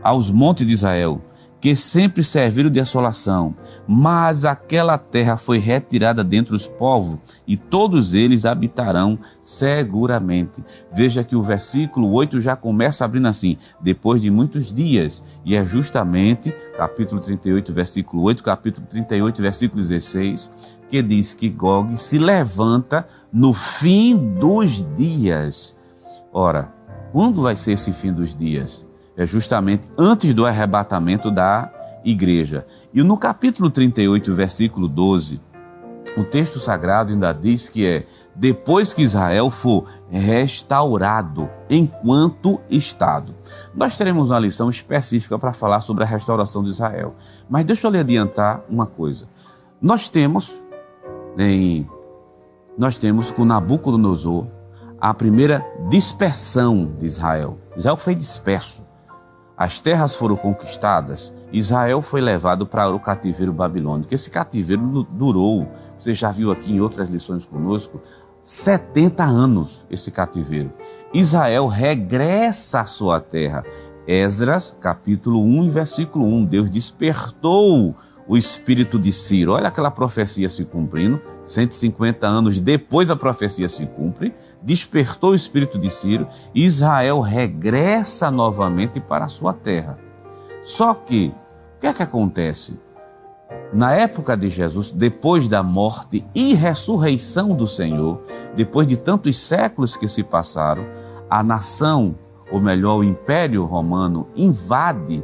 aos 0.04 0.30
montes 0.30 0.68
de 0.68 0.74
Israel 0.74 1.22
que 1.62 1.76
sempre 1.76 2.24
serviram 2.24 2.72
de 2.72 2.80
assolação, 2.80 3.56
mas 3.88 4.46
aquela 4.46 4.98
terra 4.98 5.38
foi 5.38 5.60
retirada 5.60 6.24
dentre 6.24 6.56
os 6.56 6.68
povos 6.68 7.20
e 7.48 7.56
todos 7.56 8.16
eles 8.16 8.48
habitarão 8.48 9.20
seguramente. 9.44 10.64
Veja 10.92 11.24
que 11.24 11.36
o 11.36 11.44
versículo 11.44 12.12
8 12.12 12.42
já 12.42 12.56
começa 12.56 13.06
abrindo 13.06 13.28
assim, 13.28 13.58
depois 13.80 14.20
de 14.20 14.32
muitos 14.32 14.74
dias, 14.74 15.24
e 15.46 15.56
é 15.56 15.64
justamente 15.64 16.52
capítulo 16.76 17.22
38, 17.22 17.72
versículo 17.72 18.24
8, 18.24 18.42
capítulo 18.42 18.88
38, 18.88 19.42
versículo 19.42 19.82
16, 19.82 20.80
que 20.90 21.04
diz 21.04 21.36
que 21.36 21.48
Gog 21.48 21.96
se 21.96 22.18
levanta 22.18 23.08
no 23.32 23.54
fim 23.54 24.18
dos 24.18 24.84
dias. 24.96 25.78
Ora, 26.34 26.74
quando 27.12 27.44
vai 27.44 27.56
ser 27.56 27.74
esse 27.74 27.94
fim 27.94 28.12
dos 28.12 28.36
dias? 28.36 28.90
É 29.16 29.26
justamente 29.26 29.90
antes 29.98 30.34
do 30.34 30.46
arrebatamento 30.46 31.30
da 31.30 31.72
igreja. 32.04 32.66
E 32.94 33.04
no 33.04 33.18
capítulo 33.18 33.70
38, 33.70 34.34
versículo 34.34 34.88
12, 34.88 35.42
o 36.18 36.24
texto 36.24 36.60
sagrado 36.60 37.14
ainda 37.14 37.32
diz 37.32 37.70
que 37.70 37.86
é 37.86 38.06
depois 38.36 38.94
que 38.94 39.02
Israel 39.02 39.50
for 39.50 39.86
restaurado 40.10 41.50
enquanto 41.70 42.60
Estado. 42.70 43.36
Nós 43.74 43.98
teremos 43.98 44.30
uma 44.30 44.40
lição 44.40 44.70
específica 44.70 45.38
para 45.38 45.54
falar 45.54 45.82
sobre 45.82 46.04
a 46.04 46.08
restauração 46.08 46.64
de 46.64 46.70
Israel. 46.70 47.16
Mas 47.50 47.66
deixa 47.66 47.88
eu 47.88 47.92
lhe 47.92 48.00
adiantar 48.00 48.62
uma 48.70 48.86
coisa. 48.86 49.28
Nós 49.82 50.10
temos 50.10 50.60
em 51.38 51.88
nós 52.78 52.98
temos 52.98 53.32
com 53.32 53.46
Nabucodonosor 53.46 54.48
a 55.00 55.14
primeira 55.14 55.66
dispersão 55.90 56.96
de 56.98 57.06
Israel. 57.06 57.58
Israel 57.76 57.98
foi 57.98 58.16
disperso. 58.16 58.82
As 59.58 59.80
terras 59.80 60.16
foram 60.16 60.36
conquistadas, 60.36 61.34
Israel 61.52 62.02
foi 62.02 62.22
levado 62.22 62.66
para 62.66 62.90
o 62.90 63.00
cativeiro 63.00 63.54
babilônico. 63.54 64.14
Esse 64.14 64.32
cativeiro 64.32 65.06
durou, 65.12 65.68
você 65.98 66.14
já 66.14 66.32
viu 66.32 66.52
aqui 66.52 66.72
em 66.72 66.82
outras 66.82 67.10
lições 67.10 67.46
conosco, 67.46 68.02
70 68.42 69.24
anos 69.24 69.86
esse 69.90 70.10
cativeiro. 70.10 70.74
Israel 71.14 71.68
regressa 71.68 72.80
à 72.80 72.86
sua 72.86 73.20
terra. 73.20 73.64
Esdras, 74.08 74.76
capítulo 74.80 75.44
1, 75.44 75.70
versículo 75.70 76.26
1. 76.26 76.46
Deus 76.46 76.70
despertou 76.70 77.96
o 78.28 78.38
espírito 78.38 78.98
de 79.00 79.12
Ciro. 79.12 79.54
Olha 79.54 79.68
aquela 79.68 79.92
profecia 79.92 80.48
se 80.50 80.66
cumprindo. 80.66 81.22
150 81.44 82.28
anos 82.28 82.60
depois 82.60 83.12
a 83.12 83.16
profecia 83.16 83.68
se 83.68 83.86
cumpre. 83.86 84.34
Despertou 84.62 85.32
o 85.32 85.36
espírito 85.36 85.78
de 85.78 85.90
Ciro. 85.90 86.28
Israel 86.54 87.20
regressa 87.20 88.32
novamente 88.32 89.00
para 89.00 89.26
a 89.26 89.30
sua 89.30 89.54
terra. 89.54 89.98
Só 90.62 90.94
que, 90.94 91.34
o 91.78 91.80
que 91.80 91.88
é 91.88 91.94
que 91.94 92.04
acontece? 92.04 92.80
Na 93.74 93.94
época 93.94 94.36
de 94.36 94.50
Jesus, 94.50 94.92
depois 94.92 95.48
da 95.48 95.64
morte 95.64 96.26
e 96.36 96.54
ressurreição 96.54 97.56
do 97.56 97.66
Senhor, 97.68 98.22
depois 98.56 98.86
de 98.86 98.98
tantos 98.98 99.38
séculos 99.38 99.96
que 99.96 100.08
se 100.08 100.24
passaram, 100.24 100.86
a 101.30 101.42
nação, 101.42 102.16
ou 102.52 102.60
melhor, 102.60 102.98
o 102.98 103.04
Império 103.04 103.64
Romano, 103.64 104.28
invade 104.36 105.24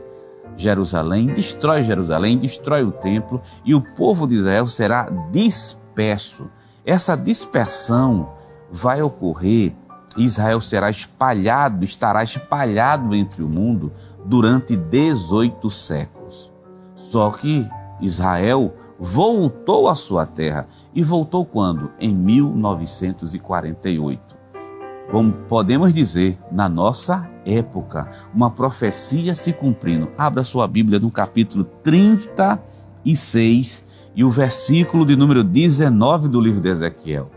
Jerusalém, 0.57 1.27
destrói 1.27 1.83
Jerusalém, 1.83 2.37
destrói 2.37 2.83
o 2.83 2.91
templo 2.91 3.41
e 3.63 3.73
o 3.75 3.81
povo 3.81 4.27
de 4.27 4.35
Israel 4.35 4.67
será 4.67 5.07
disperso. 5.31 6.49
Essa 6.83 7.15
dispersão 7.15 8.33
vai 8.71 9.01
ocorrer, 9.01 9.73
Israel 10.17 10.59
será 10.59 10.89
espalhado, 10.89 11.85
estará 11.85 12.23
espalhado 12.23 13.13
entre 13.13 13.43
o 13.43 13.47
mundo 13.47 13.93
durante 14.25 14.75
18 14.75 15.69
séculos. 15.69 16.51
Só 16.95 17.29
que 17.29 17.69
Israel 18.01 18.73
voltou 18.99 19.87
à 19.87 19.93
sua 19.93 20.25
terra 20.25 20.67
e 20.93 21.03
voltou 21.03 21.45
quando? 21.45 21.91
Em 21.99 22.15
1948 22.15 24.36
como 25.09 25.31
podemos 25.31 25.93
dizer, 25.93 26.37
na 26.51 26.67
nossa 26.67 27.29
época, 27.45 28.09
uma 28.33 28.51
profecia 28.51 29.33
se 29.33 29.53
cumprindo. 29.53 30.09
Abra 30.17 30.43
sua 30.43 30.67
Bíblia 30.67 30.99
no 30.99 31.09
capítulo 31.09 31.63
36 31.63 34.11
e 34.13 34.23
o 34.23 34.29
versículo 34.29 35.05
de 35.05 35.15
número 35.15 35.43
19 35.43 36.27
do 36.27 36.41
livro 36.41 36.59
de 36.59 36.69
Ezequiel. 36.69 37.31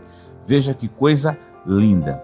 Veja 0.45 0.73
que 0.73 0.89
coisa 0.89 1.37
linda. 1.65 2.21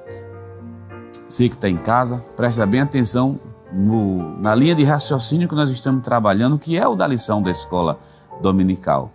Você 1.28 1.48
que 1.48 1.56
está 1.56 1.70
em 1.70 1.78
casa, 1.78 2.24
presta 2.36 2.66
bem 2.66 2.82
atenção 2.82 3.40
no, 3.72 4.38
na 4.40 4.54
linha 4.54 4.76
de 4.76 4.84
raciocínio 4.84 5.48
que 5.48 5.56
nós 5.56 5.70
estamos 5.70 6.04
trabalhando, 6.04 6.60
que 6.60 6.78
é 6.78 6.86
o 6.88 6.96
da 6.96 7.08
lição 7.08 7.42
da 7.42 7.52
escola 7.52 8.00
dominical. 8.42 9.12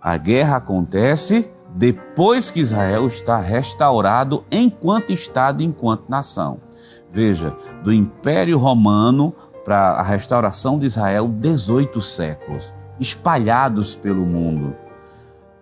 A 0.00 0.16
guerra 0.16 0.56
acontece 0.56 1.50
depois 1.74 2.52
que 2.52 2.60
Israel 2.60 3.08
está 3.08 3.38
restaurado 3.38 4.44
enquanto 4.50 5.12
Estado, 5.12 5.60
enquanto 5.60 6.08
nação. 6.08 6.60
Veja, 7.10 7.56
do 7.82 7.92
Império 7.92 8.56
Romano 8.58 9.34
para 9.64 9.92
a 9.92 10.02
restauração 10.02 10.78
de 10.78 10.86
Israel, 10.86 11.26
18 11.26 12.00
séculos, 12.00 12.72
espalhados 13.00 13.96
pelo 13.96 14.24
mundo. 14.24 14.76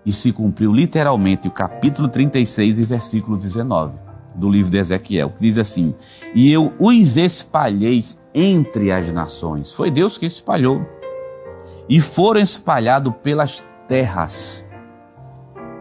E 0.05 0.13
se 0.13 0.33
cumpriu 0.33 0.73
literalmente 0.73 1.49
o 1.49 1.51
capítulo 1.51 2.09
36 2.09 2.81
e 2.81 2.85
versículo 2.85 3.37
19. 3.37 3.99
do 4.35 4.49
livro 4.49 4.71
de 4.71 4.79
Ezequiel, 4.79 5.29
que 5.29 5.43
diz 5.43 5.59
assim: 5.59 5.95
E 6.35 6.51
eu 6.51 6.73
os 6.79 7.19
espalhei 7.19 8.03
entre 8.35 8.91
as 8.91 9.13
nações. 9.13 9.73
Foi 9.73 9.91
Deus 9.91 10.17
que 10.17 10.25
espalhou. 10.25 10.81
E 11.87 12.01
foram 12.01 12.41
espalhados 12.41 13.13
pelas 13.23 13.63
terras, 13.87 14.67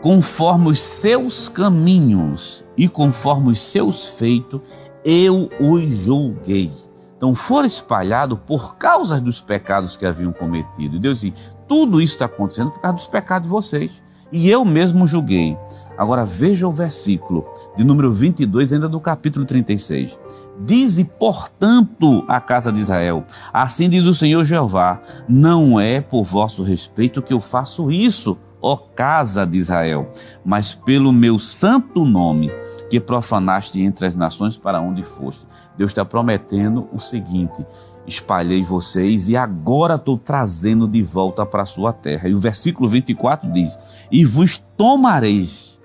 conforme 0.01 0.69
os 0.69 0.79
seus 0.79 1.47
caminhos 1.47 2.63
e 2.75 2.87
conforme 2.87 3.51
os 3.51 3.59
seus 3.59 4.09
feitos, 4.09 4.61
eu 5.05 5.49
os 5.59 5.83
julguei. 5.87 6.71
Então 7.15 7.35
foram 7.35 7.67
espalhados 7.67 8.39
por 8.47 8.77
causa 8.77 9.21
dos 9.21 9.41
pecados 9.41 9.95
que 9.95 10.05
haviam 10.05 10.33
cometido. 10.33 10.95
E 10.95 10.99
Deus 10.99 11.21
disse: 11.21 11.33
tudo 11.67 12.01
isso 12.01 12.15
está 12.15 12.25
acontecendo 12.25 12.71
por 12.71 12.81
causa 12.81 12.97
dos 12.97 13.07
pecados 13.07 13.47
de 13.47 13.51
vocês. 13.51 14.01
E 14.31 14.49
eu 14.49 14.65
mesmo 14.65 15.05
julguei. 15.05 15.57
Agora 15.97 16.25
veja 16.25 16.67
o 16.67 16.71
versículo 16.71 17.45
de 17.77 17.83
número 17.83 18.11
22, 18.11 18.73
ainda 18.73 18.89
do 18.89 18.99
capítulo 18.99 19.45
36. 19.45 20.17
Dize, 20.65 21.03
portanto, 21.03 22.25
a 22.27 22.41
casa 22.41 22.71
de 22.71 22.79
Israel: 22.79 23.23
Assim 23.53 23.87
diz 23.87 24.05
o 24.05 24.13
Senhor 24.13 24.43
Jeová: 24.43 24.99
Não 25.29 25.79
é 25.79 26.01
por 26.01 26.23
vosso 26.23 26.63
respeito 26.63 27.21
que 27.21 27.33
eu 27.33 27.39
faço 27.39 27.91
isso, 27.91 28.37
ó 28.61 28.77
casa 28.77 29.45
de 29.45 29.57
Israel, 29.57 30.11
mas 30.45 30.75
pelo 30.75 31.11
meu 31.11 31.39
santo 31.39 32.05
nome 32.05 32.51
que 32.89 32.99
profanaste 32.99 33.81
entre 33.81 34.05
as 34.05 34.15
nações 34.15 34.57
para 34.57 34.81
onde 34.81 35.03
foste. 35.03 35.47
Deus 35.77 35.91
está 35.91 36.05
prometendo 36.05 36.87
o 36.93 36.99
seguinte: 36.99 37.65
espalhei 38.05 38.63
vocês 38.63 39.29
e 39.29 39.37
agora 39.37 39.95
estou 39.95 40.17
trazendo 40.17 40.87
de 40.87 41.01
volta 41.01 41.45
para 41.45 41.63
a 41.63 41.65
sua 41.65 41.93
terra. 41.93 42.27
E 42.27 42.33
o 42.33 42.39
versículo 42.39 42.87
24 42.89 43.51
diz: 43.51 44.07
E 44.11 44.23
vos 44.25 44.61
tomareis. 44.77 45.79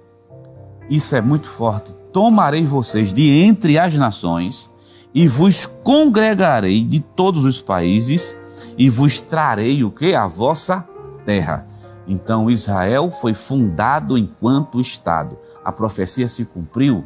Isso 0.91 1.17
é 1.17 1.21
muito 1.21 1.49
forte. 1.49 1.95
Tomarei 2.13 2.65
vocês 2.65 3.13
de 3.13 3.29
entre 3.29 3.79
as 3.79 3.95
nações 3.97 4.71
e 5.15 5.27
vos 5.27 5.67
congregarei 5.83 6.85
de 6.85 7.01
todos 7.01 7.45
os 7.45 7.61
países 7.61 8.37
e 8.79 8.89
vos 8.89 9.21
trarei 9.21 9.83
o 9.83 9.91
que? 9.91 10.15
A 10.15 10.27
vossa 10.27 10.87
terra. 11.25 11.67
Então 12.07 12.51
Israel 12.51 13.11
foi 13.11 13.35
fundado 13.35 14.17
enquanto 14.17 14.81
Estado 14.81 15.37
a 15.67 15.73
profecia 15.73 16.29
se 16.29 16.45
cumpriu 16.45 17.05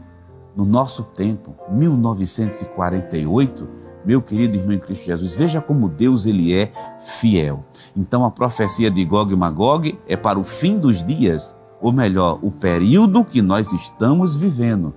no 0.54 0.66
nosso 0.66 1.02
tempo, 1.02 1.54
1948, 1.70 3.66
meu 4.04 4.20
querido 4.20 4.56
irmão 4.56 4.74
em 4.74 4.78
Cristo 4.78 5.06
Jesus, 5.06 5.34
veja 5.34 5.62
como 5.62 5.88
Deus 5.88 6.26
ele 6.26 6.54
é 6.54 6.70
fiel. 7.00 7.64
Então 7.96 8.22
a 8.22 8.30
profecia 8.30 8.90
de 8.90 9.02
Gog 9.02 9.32
e 9.32 9.36
Magog 9.36 9.98
é 10.06 10.14
para 10.14 10.38
o 10.38 10.44
fim 10.44 10.78
dos 10.78 11.02
dias, 11.02 11.56
ou 11.80 11.90
melhor, 11.90 12.38
o 12.42 12.50
período 12.50 13.24
que 13.24 13.40
nós 13.40 13.72
estamos 13.72 14.36
vivendo, 14.36 14.92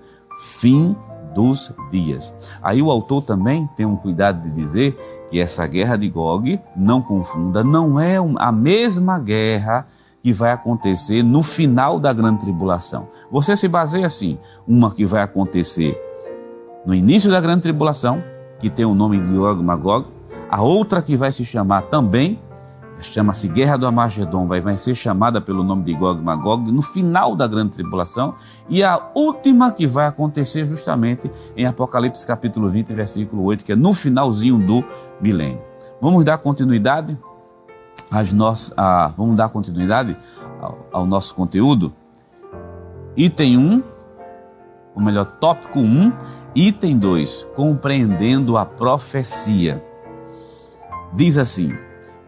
fim 0.59 0.93
dos 1.33 1.71
dias. 1.89 2.33
Aí 2.61 2.81
o 2.81 2.91
autor 2.91 3.21
também 3.23 3.65
tem 3.77 3.85
um 3.85 3.95
cuidado 3.95 4.43
de 4.43 4.53
dizer 4.53 4.97
que 5.29 5.39
essa 5.39 5.65
guerra 5.65 5.95
de 5.95 6.09
Gog, 6.09 6.59
não 6.75 7.01
confunda, 7.01 7.63
não 7.63 7.97
é 7.97 8.17
a 8.37 8.51
mesma 8.51 9.17
guerra 9.19 9.87
que 10.23 10.31
vai 10.31 10.51
acontecer 10.51 11.21
no 11.21 11.43
final 11.43 11.99
da 11.99 12.13
grande 12.13 12.39
tribulação. 12.39 13.09
Você 13.29 13.57
se 13.57 13.67
baseia 13.67 14.05
assim: 14.05 14.39
uma 14.65 14.89
que 14.89 15.05
vai 15.05 15.21
acontecer 15.21 16.01
no 16.85 16.95
início 16.95 17.29
da 17.29 17.41
grande 17.41 17.63
tribulação, 17.63 18.23
que 18.57 18.69
tem 18.69 18.85
o 18.85 18.95
nome 18.95 19.19
de 19.19 19.37
Gog 19.37 19.61
Magog, 19.61 20.07
a 20.49 20.61
outra 20.61 21.01
que 21.01 21.17
vai 21.17 21.31
se 21.31 21.43
chamar 21.43 21.83
também, 21.83 22.39
chama-se 23.01 23.49
Guerra 23.49 23.77
do 23.77 23.85
Amagedon, 23.85 24.47
vai, 24.47 24.61
vai 24.61 24.77
ser 24.77 24.95
chamada 24.95 25.41
pelo 25.41 25.63
nome 25.63 25.83
de 25.83 25.93
Gog 25.93 26.21
Magog 26.21 26.71
no 26.71 26.81
final 26.81 27.35
da 27.35 27.45
grande 27.45 27.71
tribulação, 27.71 28.35
e 28.69 28.81
a 28.81 29.11
última 29.15 29.71
que 29.71 29.85
vai 29.85 30.07
acontecer 30.07 30.65
justamente 30.65 31.29
em 31.57 31.65
Apocalipse 31.65 32.25
capítulo 32.25 32.69
20, 32.69 32.93
versículo 32.93 33.43
8, 33.43 33.65
que 33.65 33.73
é 33.73 33.75
no 33.75 33.93
finalzinho 33.93 34.57
do 34.57 34.83
milênio. 35.21 35.61
Vamos 36.01 36.23
dar 36.23 36.37
continuidade? 36.37 37.17
As 38.13 38.31
nossas, 38.31 38.77
a, 38.77 39.07
vamos 39.17 39.35
dar 39.35 39.49
continuidade 39.49 40.15
ao, 40.61 40.87
ao 40.91 41.05
nosso 41.05 41.33
conteúdo. 41.33 41.91
Item 43.17 43.57
1, 43.57 43.83
ou 44.95 45.01
melhor, 45.01 45.25
tópico 45.25 45.79
1, 45.79 46.13
item 46.55 46.99
2, 46.99 47.47
compreendendo 47.55 48.55
a 48.55 48.65
profecia. 48.65 49.83
Diz 51.11 51.39
assim: 51.39 51.75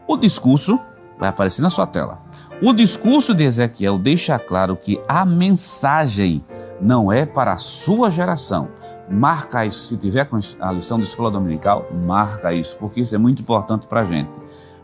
o 0.08 0.18
discurso, 0.18 0.80
vai 1.20 1.30
aparecer 1.30 1.62
na 1.62 1.70
sua 1.70 1.86
tela. 1.86 2.20
O 2.62 2.74
discurso 2.74 3.34
de 3.34 3.44
Ezequiel 3.44 3.98
deixa 3.98 4.40
claro 4.40 4.76
que 4.76 5.00
a 5.08 5.26
mensagem 5.26 6.44
não 6.82 7.12
é 7.12 7.26
para 7.26 7.54
a 7.54 7.58
sua 7.58 8.10
geração. 8.10 8.70
Marca 9.10 9.66
isso, 9.66 9.86
se 9.86 9.98
tiver 9.98 10.26
com 10.26 10.40
a 10.60 10.72
lição 10.72 10.98
da 10.98 11.04
escola 11.04 11.30
dominical, 11.30 11.88
marca 11.94 12.54
isso, 12.54 12.76
porque 12.78 13.02
isso 13.02 13.14
é 13.14 13.18
muito 13.18 13.42
importante 13.42 13.86
para 13.86 14.02
a 14.02 14.04
gente. 14.04 14.32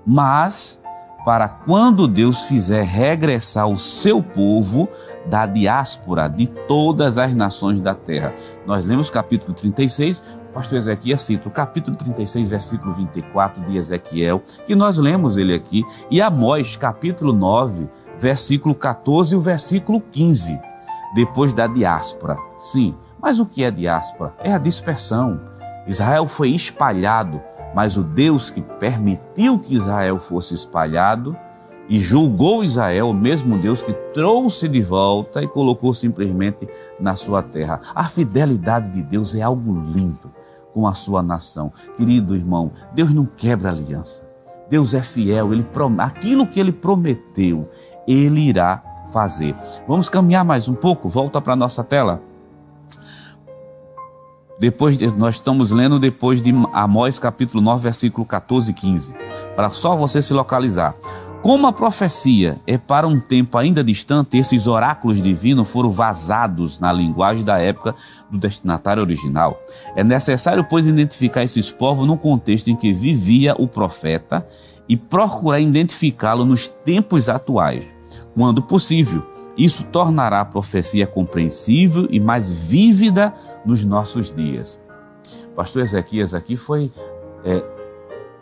Mas 0.06 0.81
para 1.26 1.48
quando 1.48 2.08
Deus 2.08 2.46
fizer 2.46 2.84
regressar 2.84 3.68
o 3.68 3.78
seu 3.78 4.22
povo 4.22 4.90
da 5.26 5.46
diáspora 5.46 6.28
de 6.28 6.48
todas 6.48 7.18
as 7.18 7.34
nações 7.34 7.80
da 7.80 7.94
terra. 7.94 8.34
Nós 8.66 8.86
lemos 8.86 9.10
capítulo 9.10 9.54
36, 9.54 10.22
o 10.50 10.54
pastor 10.54 10.78
Ezequiel 10.78 11.18
cita 11.18 11.48
o 11.48 11.52
capítulo 11.52 11.96
36, 11.96 12.50
versículo 12.50 12.94
24 12.94 13.64
de 13.64 13.78
Ezequiel, 13.78 14.42
e 14.68 14.76
nós 14.76 14.98
lemos 14.98 15.38
ele 15.38 15.54
aqui, 15.54 15.84
e 16.10 16.22
Amós, 16.22 16.76
capítulo 16.76 17.34
9, 17.34 17.90
versículo 18.20 18.76
14 18.76 19.34
e 19.34 19.38
o 19.38 19.42
versículo 19.42 20.02
15, 20.02 20.60
depois 21.16 21.54
da 21.54 21.68
diáspora. 21.68 22.38
Sim, 22.58 22.96
mas 23.22 23.40
o 23.40 23.46
que 23.46 23.64
é 23.64 23.72
diáspora? 23.72 24.34
É 24.40 24.52
a 24.52 24.58
dispersão. 24.58 25.40
Israel 25.88 26.28
foi 26.28 26.50
espalhado 26.50 27.42
mas 27.76 27.98
o 27.98 28.04
Deus 28.04 28.50
que 28.50 28.62
permitiu 28.62 29.60
que 29.60 29.74
Israel 29.74 30.20
fosse 30.20 30.54
espalhado 30.54 31.36
e 31.90 32.00
julgou 32.00 32.64
Israel, 32.64 33.10
o 33.10 33.14
mesmo 33.14 33.58
Deus 33.58 33.82
que 33.82 33.94
trouxe 34.14 34.68
de 34.68 34.82
volta 34.82 35.42
e 35.42 35.48
colocou 35.48 35.94
simplesmente 35.94 36.68
na 37.00 37.16
sua 37.16 37.44
terra. 37.44 37.80
A 37.94 38.06
fidelidade 38.06 38.90
de 38.90 39.04
Deus 39.04 39.36
é 39.36 39.42
algo 39.42 39.74
lindo 39.74 40.32
com 40.74 40.88
a 40.88 40.94
sua 40.94 41.22
nação. 41.22 41.72
Querido 41.98 42.36
irmão, 42.36 42.72
Deus 42.94 43.12
não 43.12 43.26
quebra 43.26 43.72
aliança. 43.72 44.26
Deus 44.70 44.94
é 44.94 45.02
fiel, 45.02 45.52
ele 45.52 45.66
aquilo 45.98 46.48
que 46.48 46.58
ele 46.58 46.72
prometeu, 46.72 47.70
ele 48.08 48.48
irá 48.48 48.82
fazer. 49.12 49.54
Vamos 49.86 50.08
caminhar 50.08 50.46
mais 50.46 50.70
um 50.70 50.74
pouco, 50.74 51.10
volta 51.10 51.42
para 51.42 51.52
a 51.52 51.58
nossa 51.58 51.84
tela. 51.84 52.22
Depois 54.62 54.96
de, 54.96 55.08
nós 55.18 55.36
estamos 55.36 55.72
lendo 55.72 55.98
depois 55.98 56.40
de 56.40 56.54
Amós 56.72 57.18
capítulo 57.18 57.64
9, 57.64 57.82
versículo 57.82 58.24
14 58.28 58.70
e 58.70 58.74
15, 58.76 59.16
para 59.56 59.70
só 59.70 59.96
você 59.96 60.22
se 60.22 60.36
localizar. 60.36 60.96
Como 61.42 61.66
a 61.66 61.74
profecia 61.74 62.62
é 62.68 62.78
para 62.78 63.08
um 63.08 63.20
tempo 63.20 63.58
ainda 63.58 63.84
distante, 63.84 64.38
esses 64.38 64.68
oráculos 64.68 65.20
divinos 65.20 65.68
foram 65.68 65.90
vazados 65.90 66.80
na 66.80 66.94
linguagem 66.94 67.44
da 67.44 67.58
época 67.58 67.96
do 68.30 68.38
destinatário 68.38 69.02
original. 69.02 69.60
É 69.96 70.04
necessário, 70.04 70.64
pois, 70.70 70.86
identificar 70.86 71.42
esses 71.42 71.72
povos 71.72 72.06
no 72.06 72.16
contexto 72.16 72.70
em 72.70 72.76
que 72.76 72.94
vivia 72.94 73.56
o 73.58 73.68
profeta 73.68 74.46
e 74.88 74.96
procurar 74.96 75.60
identificá-lo 75.60 76.46
nos 76.46 76.68
tempos 76.68 77.30
atuais, 77.30 77.84
quando 78.36 78.62
possível 78.62 79.31
isso 79.64 79.86
tornará 79.86 80.42
a 80.42 80.46
profecia 80.46 81.06
compreensível 81.06 82.08
e 82.10 82.20
mais 82.20 82.50
vívida 82.50 83.34
nos 83.66 83.84
nossos 83.84 84.32
dias. 84.32 84.80
pastor 85.56 85.84
Ezequias 85.84 86.34
aqui 86.34 86.58
foi 86.58 86.92
é, 87.44 87.64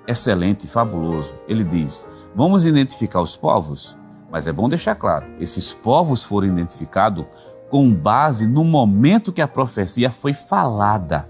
excelente, 0.08 0.68
fabuloso. 0.68 1.34
Ele 1.48 1.64
diz: 1.64 2.06
vamos 2.34 2.66
identificar 2.66 3.22
os 3.22 3.36
povos, 3.36 3.98
mas 4.32 4.48
é 4.48 4.54
bom 4.54 4.70
deixar 4.70 4.96
claro: 4.96 5.26
esses 5.40 5.74
povos 5.74 6.24
foram 6.24 6.48
identificados 6.48 7.26
com 7.70 7.94
base 7.94 8.48
no 8.48 8.64
momento 8.64 9.32
que 9.32 9.42
a 9.42 9.48
profecia 9.48 10.10
foi 10.10 10.34
falada. 10.34 11.28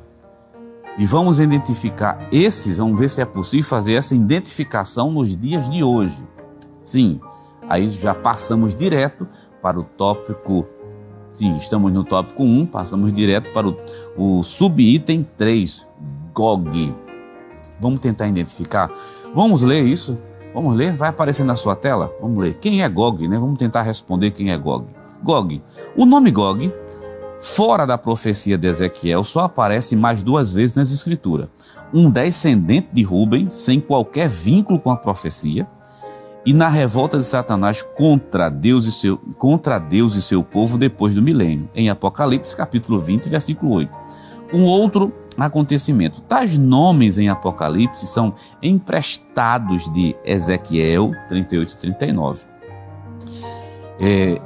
E 0.98 1.06
vamos 1.06 1.40
identificar 1.40 2.20
esses, 2.32 2.78
vamos 2.78 3.00
ver 3.00 3.10
se 3.10 3.22
é 3.22 3.26
possível 3.26 3.66
fazer 3.66 3.94
essa 3.94 4.14
identificação 4.14 5.12
nos 5.12 5.36
dias 5.36 5.70
de 5.70 5.82
hoje. 5.82 6.28
Sim, 6.84 7.22
aí 7.70 7.90
já 7.90 8.14
passamos 8.14 8.76
direto 8.76 9.28
para 9.62 9.80
o 9.80 9.84
tópico. 9.84 10.66
Sim, 11.34 11.56
estamos 11.56 11.94
no 11.94 12.04
tópico 12.04 12.44
1, 12.44 12.66
passamos 12.66 13.14
direto 13.14 13.52
para 13.54 13.68
o, 13.68 13.78
o 14.18 14.44
subitem 14.44 15.28
3, 15.38 15.88
GOG. 16.34 16.96
Vamos 17.80 18.00
tentar 18.00 18.28
identificar. 18.28 18.92
Vamos 19.34 19.62
ler 19.62 19.84
isso? 19.84 20.18
Vamos 20.54 20.76
ler? 20.76 20.94
Vai 20.94 21.10
aparecer 21.10 21.44
na 21.44 21.56
sua 21.56 21.76
tela? 21.76 22.14
Vamos 22.20 22.44
ler. 22.44 22.56
Quem 22.56 22.82
é 22.82 22.90
Gog, 22.90 23.28
né? 23.28 23.38
Vamos 23.38 23.58
tentar 23.58 23.84
responder 23.84 24.32
quem 24.32 24.52
é 24.52 24.58
Gog. 24.58 24.88
Gog. 25.24 25.62
O 25.96 26.06
nome 26.06 26.32
Gog, 26.32 26.74
fora 27.40 27.86
da 27.86 27.98
profecia 27.98 28.58
de 28.58 28.68
Ezequiel, 28.68 29.24
só 29.24 29.42
aparece 29.42 29.96
mais 29.96 30.24
duas 30.24 30.54
vezes 30.54 30.76
nas 30.76 30.92
escrituras. 30.92 31.48
Um 31.94 32.10
descendente 32.10 32.90
de 32.92 33.04
Rubem, 33.04 33.50
sem 33.50 33.80
qualquer 33.80 34.28
vínculo 34.28 34.80
com 34.80 34.92
a 34.92 34.98
profecia, 34.98 35.68
e 36.46 36.54
na 36.54 36.70
revolta 36.70 37.18
de 37.18 37.26
Satanás 37.26 37.82
contra 37.82 38.50
Deus 38.50 38.86
e 38.86 38.92
seu, 38.92 39.18
contra 39.38 39.78
Deus 39.78 40.16
e 40.16 40.22
seu 40.22 40.44
povo 40.44 40.78
depois 40.78 41.14
do 41.14 41.22
milênio, 41.22 41.70
em 41.76 41.90
Apocalipse 41.90 42.56
capítulo 42.56 43.00
20, 43.00 43.30
versículo 43.30 43.72
8. 43.74 43.92
Um 44.54 44.64
outro 44.64 45.14
acontecimento. 45.38 46.22
Tais 46.22 46.58
nomes 46.58 47.18
em 47.18 47.30
Apocalipse 47.30 48.08
são 48.08 48.34
emprestados 48.62 49.92
de 49.94 50.16
Ezequiel 50.26 51.12
38 51.28 51.74
e 51.74 51.78
39. 51.78 52.42
É, 54.00 54.42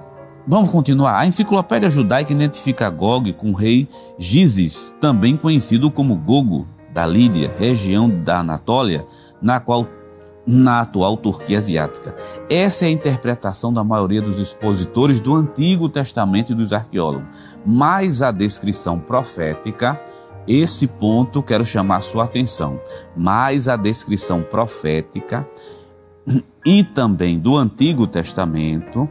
vamos 0.47 0.71
continuar. 0.71 1.19
A 1.19 1.25
enciclopédia 1.25 1.89
judaica 1.89 2.34
identifica 2.34 2.89
Gog 2.89 3.34
com 3.34 3.51
o 3.51 3.56
rei 3.56 3.88
Gizes, 4.17 4.95
também 4.99 5.38
conhecido 5.38 5.89
como 5.89 6.15
Gogo, 6.15 6.67
da 6.91 7.08
Lídia, 7.08 7.51
região 7.58 8.08
da 8.08 8.39
Anatólia, 8.39 9.06
na 9.41 9.60
qual 9.60 9.88
na 10.45 10.82
atual 10.82 11.15
Turquia 11.15 11.58
asiática. 11.58 12.15
Essa 12.49 12.86
é 12.86 12.88
a 12.89 12.91
interpretação 12.91 13.71
da 13.71 13.84
maioria 13.84 14.21
dos 14.21 14.39
expositores 14.39 15.19
do 15.19 15.34
Antigo 15.34 15.88
Testamento 15.88 16.51
e 16.51 16.56
dos 16.56 16.73
arqueólogos. 16.73 17.27
Mas 17.65 18.21
a 18.21 18.32
descrição 18.32 18.99
profética, 18.99 19.99
esse 20.47 20.88
ponto 20.88 21.41
quero 21.41 21.65
chamar 21.65 22.01
sua 22.01 22.25
atenção. 22.25 22.79
Mas 23.15 23.67
a 23.67 23.75
descrição 23.75 24.41
profética 24.41 25.47
e 26.65 26.84
também 26.84 27.39
do 27.39 27.56
Antigo 27.56 28.08
Testamento 28.08 29.10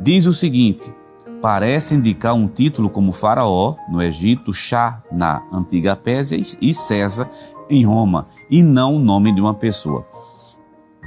diz 0.00 0.26
o 0.26 0.32
seguinte: 0.32 0.92
parece 1.40 1.94
indicar 1.94 2.34
um 2.34 2.48
título 2.48 2.88
como 2.88 3.12
Faraó 3.12 3.76
no 3.88 4.02
Egito, 4.02 4.52
Chá 4.52 5.02
na 5.10 5.42
antiga 5.52 5.94
Pérsia 5.94 6.40
e 6.60 6.74
César 6.74 7.28
em 7.68 7.84
Roma, 7.84 8.26
e 8.50 8.62
não 8.62 8.94
o 8.94 8.98
nome 8.98 9.34
de 9.34 9.40
uma 9.40 9.54
pessoa. 9.54 10.06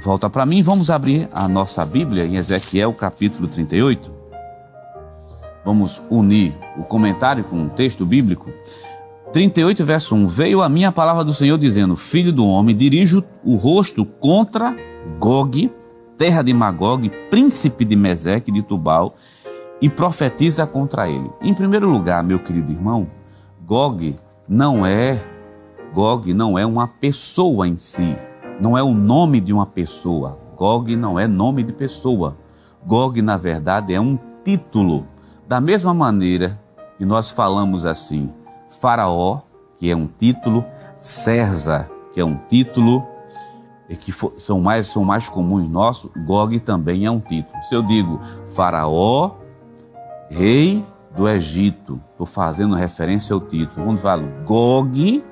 Volta 0.00 0.30
para 0.30 0.46
mim, 0.46 0.62
vamos 0.62 0.90
abrir 0.90 1.28
a 1.32 1.48
nossa 1.48 1.84
Bíblia 1.84 2.24
em 2.24 2.36
Ezequiel 2.36 2.92
capítulo 2.94 3.48
38. 3.48 4.14
Vamos 5.64 6.00
unir 6.08 6.56
o 6.76 6.84
comentário 6.84 7.42
com 7.42 7.64
o 7.64 7.68
texto 7.68 8.06
bíblico. 8.06 8.48
38, 9.32 9.84
verso 9.84 10.14
1: 10.14 10.28
Veio 10.28 10.62
a 10.62 10.68
minha 10.68 10.92
palavra 10.92 11.24
do 11.24 11.34
Senhor 11.34 11.58
dizendo: 11.58 11.96
Filho 11.96 12.32
do 12.32 12.46
homem, 12.46 12.76
dirijo 12.76 13.24
o 13.44 13.56
rosto 13.56 14.04
contra 14.04 14.76
Gog, 15.18 15.68
terra 16.16 16.42
de 16.42 16.54
Magog, 16.54 17.10
príncipe 17.28 17.84
de 17.84 17.96
Meseque 17.96 18.52
de 18.52 18.62
Tubal, 18.62 19.14
e 19.80 19.88
profetiza 19.88 20.64
contra 20.64 21.08
ele. 21.10 21.28
Em 21.42 21.52
primeiro 21.52 21.90
lugar, 21.90 22.22
meu 22.22 22.38
querido 22.38 22.70
irmão, 22.70 23.08
Gog 23.66 24.14
não 24.48 24.86
é 24.86 25.20
Gog 25.92 26.32
não 26.32 26.56
é 26.56 26.64
uma 26.64 26.86
pessoa 26.86 27.66
em 27.66 27.76
si 27.76 28.16
não 28.60 28.76
é 28.76 28.82
o 28.82 28.92
nome 28.92 29.40
de 29.40 29.52
uma 29.52 29.66
pessoa. 29.66 30.38
Gog 30.56 30.94
não 30.96 31.18
é 31.18 31.26
nome 31.26 31.62
de 31.62 31.72
pessoa. 31.72 32.36
Gog, 32.84 33.20
na 33.22 33.36
verdade, 33.36 33.94
é 33.94 34.00
um 34.00 34.18
título. 34.44 35.06
Da 35.46 35.60
mesma 35.60 35.94
maneira 35.94 36.60
que 36.96 37.04
nós 37.04 37.30
falamos 37.30 37.86
assim, 37.86 38.32
Faraó, 38.80 39.40
que 39.76 39.90
é 39.90 39.96
um 39.96 40.06
título, 40.06 40.64
César, 40.96 41.88
que 42.12 42.20
é 42.20 42.24
um 42.24 42.36
título, 42.48 43.06
e 43.88 43.96
que 43.96 44.12
são 44.36 44.60
mais, 44.60 44.88
são 44.88 45.04
mais 45.04 45.28
comuns 45.28 45.68
nossos, 45.70 46.10
Gog 46.26 46.58
também 46.60 47.06
é 47.06 47.10
um 47.10 47.20
título. 47.20 47.62
Se 47.62 47.74
eu 47.74 47.82
digo 47.82 48.20
Faraó, 48.48 49.36
rei 50.28 50.84
do 51.16 51.28
Egito, 51.28 52.00
estou 52.10 52.26
fazendo 52.26 52.74
referência 52.74 53.32
ao 53.32 53.40
título. 53.40 53.86
Quando 53.86 53.98
falo 53.98 54.28
Gog, 54.44 55.24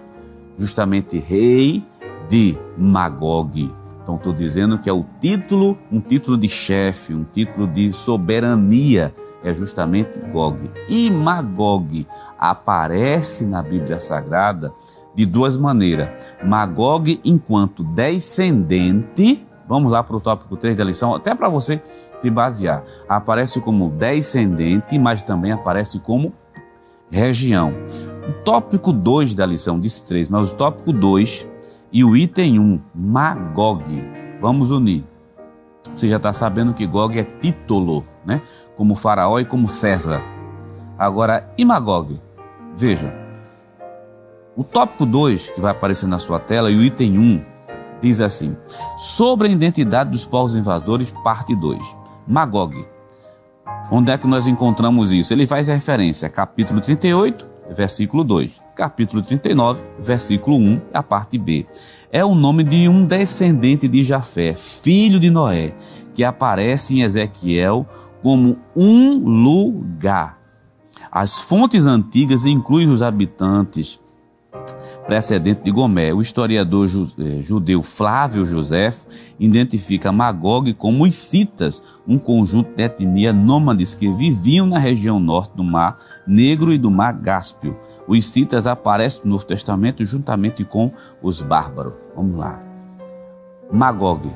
justamente 0.56 1.18
rei 1.18 1.84
de 2.28 2.58
Magog. 2.76 3.72
Então 4.02 4.14
estou 4.14 4.32
dizendo 4.32 4.78
que 4.78 4.88
é 4.88 4.92
o 4.92 5.04
título, 5.20 5.76
um 5.90 6.00
título 6.00 6.38
de 6.38 6.48
chefe, 6.48 7.12
um 7.12 7.24
título 7.24 7.66
de 7.66 7.92
soberania, 7.92 9.12
é 9.42 9.52
justamente 9.52 10.20
Gog. 10.32 10.70
E 10.88 11.10
Magog 11.10 12.06
aparece 12.38 13.46
na 13.46 13.60
Bíblia 13.62 13.98
Sagrada 13.98 14.72
de 15.12 15.26
duas 15.26 15.56
maneiras. 15.56 16.08
Magog 16.44 17.20
enquanto 17.24 17.82
descendente, 17.82 19.44
vamos 19.68 19.90
lá 19.90 20.04
para 20.04 20.16
o 20.16 20.20
tópico 20.20 20.56
3 20.56 20.76
da 20.76 20.84
lição, 20.84 21.12
até 21.12 21.34
para 21.34 21.48
você 21.48 21.82
se 22.16 22.30
basear. 22.30 22.84
Aparece 23.08 23.60
como 23.60 23.90
descendente, 23.90 24.98
mas 25.00 25.24
também 25.24 25.50
aparece 25.50 25.98
como 25.98 26.32
região. 27.10 27.72
O 28.28 28.32
tópico 28.44 28.92
2 28.92 29.34
da 29.34 29.46
lição 29.46 29.80
disse 29.80 30.04
3, 30.04 30.28
mas 30.28 30.52
o 30.52 30.54
tópico 30.54 30.92
2 30.92 31.55
e 31.92 32.04
o 32.04 32.16
item 32.16 32.58
1, 32.58 32.80
Magog. 32.94 33.84
Vamos 34.40 34.70
unir. 34.70 35.04
Você 35.94 36.08
já 36.08 36.16
está 36.16 36.32
sabendo 36.32 36.74
que 36.74 36.86
Gog 36.86 37.18
é 37.18 37.24
título, 37.24 38.06
né? 38.24 38.42
Como 38.76 38.94
Faraó 38.94 39.38
e 39.38 39.44
como 39.44 39.68
César. 39.68 40.22
Agora, 40.98 41.48
e 41.56 41.64
Magog? 41.64 42.20
Veja. 42.76 43.14
O 44.56 44.64
tópico 44.64 45.06
2, 45.06 45.50
que 45.50 45.60
vai 45.60 45.70
aparecer 45.70 46.06
na 46.06 46.18
sua 46.18 46.38
tela, 46.38 46.70
e 46.70 46.76
o 46.76 46.82
item 46.82 47.18
1, 47.18 47.44
diz 48.00 48.20
assim: 48.20 48.56
Sobre 48.96 49.48
a 49.48 49.50
identidade 49.50 50.10
dos 50.10 50.26
povos 50.26 50.54
invasores, 50.54 51.12
parte 51.22 51.54
2. 51.54 51.78
Magog. 52.26 52.84
Onde 53.90 54.10
é 54.10 54.18
que 54.18 54.26
nós 54.26 54.46
encontramos 54.46 55.12
isso? 55.12 55.32
Ele 55.32 55.46
faz 55.46 55.68
referência 55.68 56.26
a 56.26 56.30
capítulo 56.30 56.80
38, 56.80 57.48
versículo 57.74 58.24
2 58.24 58.66
capítulo 58.76 59.22
39, 59.22 59.82
versículo 59.98 60.58
1, 60.58 60.82
a 60.92 61.02
parte 61.02 61.38
B. 61.38 61.66
É 62.12 62.22
o 62.22 62.34
nome 62.34 62.62
de 62.62 62.88
um 62.88 63.06
descendente 63.06 63.88
de 63.88 64.02
Jafé, 64.02 64.54
filho 64.54 65.18
de 65.18 65.30
Noé, 65.30 65.74
que 66.14 66.22
aparece 66.22 66.94
em 66.94 67.02
Ezequiel 67.02 67.86
como 68.22 68.58
um 68.76 69.18
lugar. 69.18 70.38
As 71.10 71.40
fontes 71.40 71.86
antigas 71.86 72.44
incluem 72.44 72.88
os 72.88 73.00
habitantes 73.00 73.98
precedente 75.06 75.62
de 75.62 75.70
Gomé. 75.70 76.12
O 76.12 76.20
historiador 76.20 76.88
eh, 77.18 77.40
judeu 77.40 77.82
Flávio 77.82 78.44
Josefo 78.44 79.06
identifica 79.38 80.12
Magog 80.12 80.74
como 80.74 81.04
os 81.04 81.14
citas, 81.14 81.80
um 82.06 82.18
conjunto 82.18 82.74
de 82.74 82.82
etnia 82.82 83.32
nômades 83.32 83.94
que 83.94 84.12
viviam 84.12 84.66
na 84.66 84.78
região 84.78 85.20
norte 85.20 85.56
do 85.56 85.64
Mar 85.64 85.98
Negro 86.26 86.72
e 86.72 86.78
do 86.78 86.90
Mar 86.90 87.20
Cáspio. 87.20 87.76
Os 88.08 88.26
citas 88.26 88.66
aparecem 88.66 89.22
no 89.24 89.32
Novo 89.32 89.46
Testamento 89.46 90.04
juntamente 90.04 90.64
com 90.64 90.92
os 91.22 91.40
bárbaros. 91.40 91.94
Vamos 92.14 92.36
lá. 92.36 92.60
Magog 93.72 94.30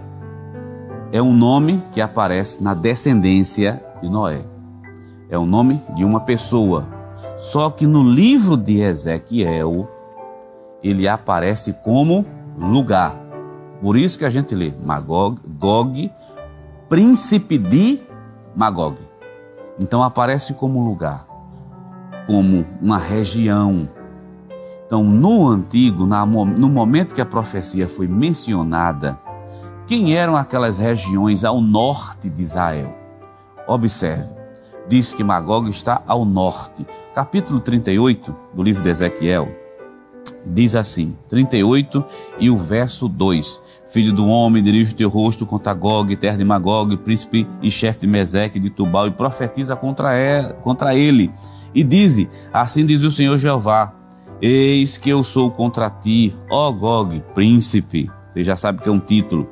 é 1.13 1.21
um 1.21 1.33
nome 1.33 1.83
que 1.93 2.01
aparece 2.01 2.63
na 2.63 2.73
descendência 2.73 3.83
de 4.01 4.09
Noé. 4.09 4.41
É 5.29 5.37
o 5.37 5.47
nome 5.47 5.81
de 5.95 6.05
uma 6.05 6.21
pessoa. 6.21 6.87
Só 7.37 7.71
que 7.71 7.87
no 7.87 8.03
livro 8.03 8.57
de 8.57 8.81
Ezequiel, 8.81 9.89
ele 10.83 11.07
aparece 11.09 11.73
como 11.73 12.27
lugar. 12.57 13.14
Por 13.81 13.97
isso 13.97 14.19
que 14.19 14.25
a 14.25 14.31
gente 14.31 14.55
lê 14.55 14.73
Magog, 14.85 15.40
Gog, 15.59 16.11
príncipe 16.88 17.59
de 17.59 18.01
Magog. 18.55 18.99
Então 19.79 20.03
aparece 20.03 20.55
como 20.55 20.85
lugar 20.85 21.31
como 22.31 22.64
uma 22.81 22.97
região. 22.97 23.88
Então, 24.87 25.03
no 25.03 25.49
antigo, 25.49 26.07
no 26.07 26.69
momento 26.69 27.12
que 27.12 27.21
a 27.21 27.27
profecia 27.27 27.88
foi 27.88 28.07
mencionada, 28.07 29.19
quem 29.85 30.14
eram 30.14 30.37
aquelas 30.37 30.79
regiões 30.79 31.45
ao 31.45 31.61
norte 31.61 32.31
de 32.31 32.40
Israel? 32.40 32.97
Observe, 33.66 34.33
diz 34.88 35.12
que 35.12 35.25
Magog 35.25 35.69
está 35.69 36.03
ao 36.07 36.25
norte. 36.25 36.87
Capítulo 37.12 37.59
38 37.59 38.37
do 38.55 38.62
livro 38.62 38.81
de 38.81 38.90
Ezequiel 38.90 39.49
diz 40.45 40.75
assim: 40.75 41.17
38 41.29 42.05
e 42.39 42.51
o 42.51 42.57
verso 42.57 43.09
2: 43.09 43.61
Filho 43.91 44.13
do 44.13 44.27
homem, 44.29 44.63
dirige 44.63 44.93
o 44.93 44.97
teu 44.97 45.09
rosto 45.09 45.45
contra 45.45 45.75
Gog, 45.75 46.15
terra 46.17 46.37
de 46.37 46.45
Magog, 46.45 46.97
príncipe 46.99 47.47
e 47.61 47.71
chefe 47.71 48.03
de 48.03 48.07
Meseque 48.07 48.61
de 48.61 48.71
Tubal, 48.71 49.09
e 49.09 49.11
profetiza 49.11 49.75
contra 49.77 50.95
ele 50.97 51.31
e 51.75 51.83
dize: 51.83 52.29
Assim 52.53 52.85
diz 52.85 53.03
o 53.03 53.11
Senhor 53.11 53.37
Jeová: 53.37 53.93
Eis 54.41 54.97
que 54.97 55.11
eu 55.11 55.23
sou 55.23 55.51
contra 55.51 55.91
ti, 55.91 56.35
ó 56.51 56.71
Gog, 56.71 57.23
príncipe. 57.35 58.11
Você 58.29 58.45
já 58.45 58.57
sabe 58.57 58.81
que 58.81 58.89
é 58.89 58.93
um 58.93 59.01
título. 59.01 59.49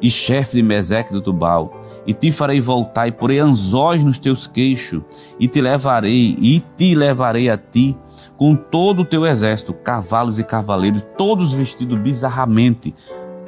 E 0.00 0.10
chefe 0.10 0.56
de 0.56 0.62
Meseque 0.62 1.12
do 1.12 1.20
Tubal, 1.20 1.80
e 2.06 2.12
te 2.12 2.32
farei 2.32 2.60
voltar 2.60 3.08
e 3.08 3.12
porei 3.12 3.38
anzóis 3.38 4.02
nos 4.02 4.18
teus 4.18 4.46
queixos, 4.46 5.02
e 5.38 5.46
te 5.48 5.60
levarei, 5.60 6.36
e 6.40 6.62
te 6.76 6.94
levarei 6.94 7.48
a 7.48 7.56
ti, 7.56 7.96
com 8.36 8.54
todo 8.54 9.02
o 9.02 9.04
teu 9.04 9.26
exército, 9.26 9.72
cavalos 9.72 10.38
e 10.38 10.44
cavaleiros, 10.44 11.04
todos 11.16 11.52
vestidos 11.52 11.98
bizarramente, 11.98 12.94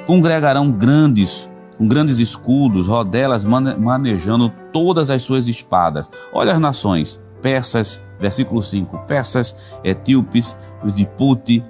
congregarão 0.07 0.71
grandes, 0.71 1.51
com 1.77 1.89
grandes 1.89 2.19
escudos, 2.19 2.87
rodelas 2.87 3.45
manejando 3.45 4.53
todas 4.73 5.11
as 5.11 5.23
suas 5.23 5.49
espadas. 5.49 6.11
Olha 6.33 6.53
as 6.53 6.61
nações, 6.61 7.21
persas, 7.43 8.01
versículo 8.21 8.63
5, 8.63 8.99
persas, 9.07 9.57
etíopes, 9.83 10.57
os 10.85 10.93
de 10.93 11.05
Puti, 11.07 11.65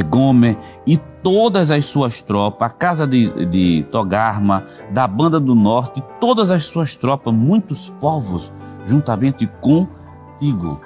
Gomer 0.00 0.56
e 0.86 0.96
todas 1.22 1.70
as 1.70 1.84
suas 1.84 2.22
tropas, 2.22 2.70
a 2.70 2.72
casa 2.72 3.06
de, 3.06 3.46
de 3.46 3.84
Togarma, 3.90 4.64
da 4.90 5.06
banda 5.06 5.38
do 5.38 5.54
norte, 5.54 6.02
todas 6.18 6.50
as 6.50 6.64
suas 6.64 6.96
tropas, 6.96 7.34
muitos 7.34 7.90
povos, 8.00 8.52
juntamente 8.84 9.46
contigo. 9.60 10.80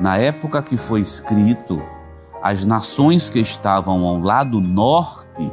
Na 0.00 0.16
época 0.16 0.60
que 0.60 0.76
foi 0.76 1.00
escrito, 1.00 1.80
as 2.42 2.66
nações 2.66 3.30
que 3.30 3.38
estavam 3.38 4.04
ao 4.04 4.18
lado 4.18 4.60
norte 4.60 5.52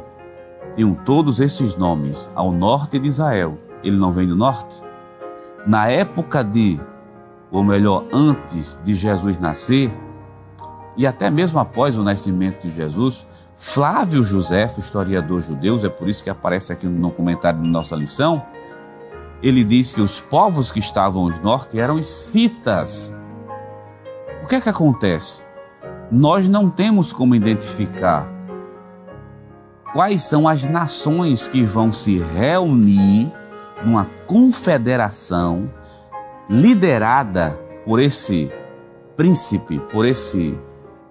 tinham 0.74 0.94
todos 0.94 1.40
esses 1.40 1.76
nomes, 1.76 2.28
ao 2.34 2.50
norte 2.50 2.98
de 2.98 3.06
Israel. 3.06 3.58
Ele 3.84 3.96
não 3.96 4.12
vem 4.12 4.26
do 4.26 4.36
norte? 4.36 4.82
Na 5.66 5.88
época 5.88 6.42
de, 6.42 6.80
ou 7.50 7.62
melhor, 7.62 8.04
antes 8.12 8.78
de 8.82 8.94
Jesus 8.94 9.38
nascer, 9.38 9.92
e 10.96 11.06
até 11.06 11.30
mesmo 11.30 11.58
após 11.58 11.96
o 11.96 12.02
nascimento 12.02 12.62
de 12.62 12.70
Jesus, 12.70 13.26
Flávio 13.56 14.22
José, 14.22 14.66
historiador 14.76 15.40
judeu, 15.40 15.78
é 15.82 15.88
por 15.88 16.08
isso 16.08 16.22
que 16.22 16.30
aparece 16.30 16.72
aqui 16.72 16.86
no 16.86 17.10
comentário 17.10 17.60
da 17.60 17.66
nossa 17.66 17.96
lição, 17.96 18.44
ele 19.42 19.64
diz 19.64 19.92
que 19.92 20.00
os 20.00 20.20
povos 20.20 20.70
que 20.70 20.78
estavam 20.78 21.22
ao 21.22 21.42
norte 21.42 21.78
eram 21.78 21.96
os 21.96 22.06
citas. 22.06 23.14
O 24.42 24.46
que 24.46 24.56
é 24.56 24.60
que 24.60 24.68
acontece? 24.68 25.42
Nós 26.10 26.48
não 26.48 26.68
temos 26.68 27.12
como 27.12 27.34
identificar 27.34 28.30
quais 29.92 30.22
são 30.22 30.48
as 30.48 30.68
nações 30.68 31.46
que 31.46 31.62
vão 31.62 31.90
se 31.90 32.18
reunir 32.18 33.32
numa 33.84 34.06
confederação 34.26 35.70
liderada 36.48 37.58
por 37.84 38.00
esse 38.00 38.50
príncipe, 39.16 39.78
por 39.90 40.06
esse 40.06 40.58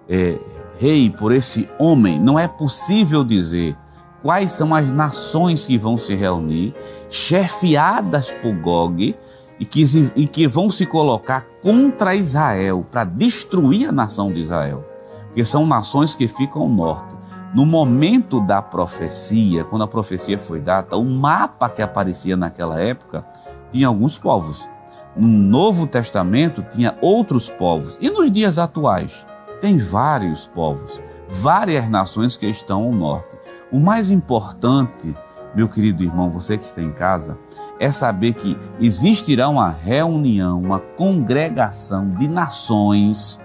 é, 0.08 0.38
rei, 0.78 1.10
por 1.10 1.32
esse 1.32 1.68
homem, 1.78 2.20
não 2.20 2.38
é 2.38 2.48
possível 2.48 3.24
dizer 3.24 3.76
quais 4.22 4.52
são 4.52 4.74
as 4.74 4.90
nações 4.92 5.66
que 5.66 5.76
vão 5.76 5.96
se 5.96 6.14
reunir, 6.14 6.74
chefiadas 7.10 8.30
por 8.30 8.54
Gog, 8.54 9.16
e 9.58 9.64
que, 9.64 9.84
e 10.16 10.26
que 10.26 10.46
vão 10.48 10.68
se 10.68 10.84
colocar 10.86 11.46
contra 11.62 12.16
Israel, 12.16 12.84
para 12.90 13.04
destruir 13.04 13.88
a 13.88 13.92
nação 13.92 14.32
de 14.32 14.40
Israel. 14.40 14.84
Porque 15.26 15.44
são 15.44 15.66
nações 15.66 16.14
que 16.14 16.26
ficam 16.26 16.62
ao 16.62 16.68
norte. 16.68 17.14
No 17.54 17.64
momento 17.64 18.40
da 18.40 18.60
profecia, 18.60 19.62
quando 19.64 19.82
a 19.82 19.88
profecia 19.88 20.38
foi 20.38 20.58
dada, 20.58 20.96
o 20.96 21.04
mapa 21.04 21.68
que 21.68 21.82
aparecia 21.82 22.36
naquela 22.36 22.80
época 22.80 23.24
tinha 23.70 23.86
alguns 23.86 24.18
povos. 24.18 24.68
No 25.14 25.28
Novo 25.28 25.86
Testamento 25.86 26.62
tinha 26.62 26.96
outros 27.00 27.48
povos. 27.48 27.98
E 28.00 28.10
nos 28.10 28.30
dias 28.30 28.58
atuais? 28.58 29.26
Tem 29.62 29.78
vários 29.78 30.48
povos, 30.48 31.00
várias 31.28 31.88
nações 31.88 32.36
que 32.36 32.46
estão 32.46 32.82
ao 32.82 32.92
norte. 32.92 33.36
O 33.70 33.78
mais 33.78 34.10
importante, 34.10 35.16
meu 35.54 35.68
querido 35.68 36.02
irmão, 36.02 36.28
você 36.28 36.58
que 36.58 36.64
está 36.64 36.82
em 36.82 36.90
casa, 36.90 37.38
é 37.78 37.88
saber 37.92 38.34
que 38.34 38.58
existirá 38.80 39.48
uma 39.48 39.70
reunião, 39.70 40.60
uma 40.60 40.80
congregação 40.80 42.10
de 42.10 42.26
nações 42.26 43.40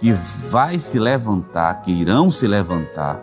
que 0.00 0.12
vai 0.12 0.78
se 0.78 0.98
levantar, 0.98 1.80
que 1.80 1.92
irão 1.92 2.28
se 2.28 2.48
levantar 2.48 3.22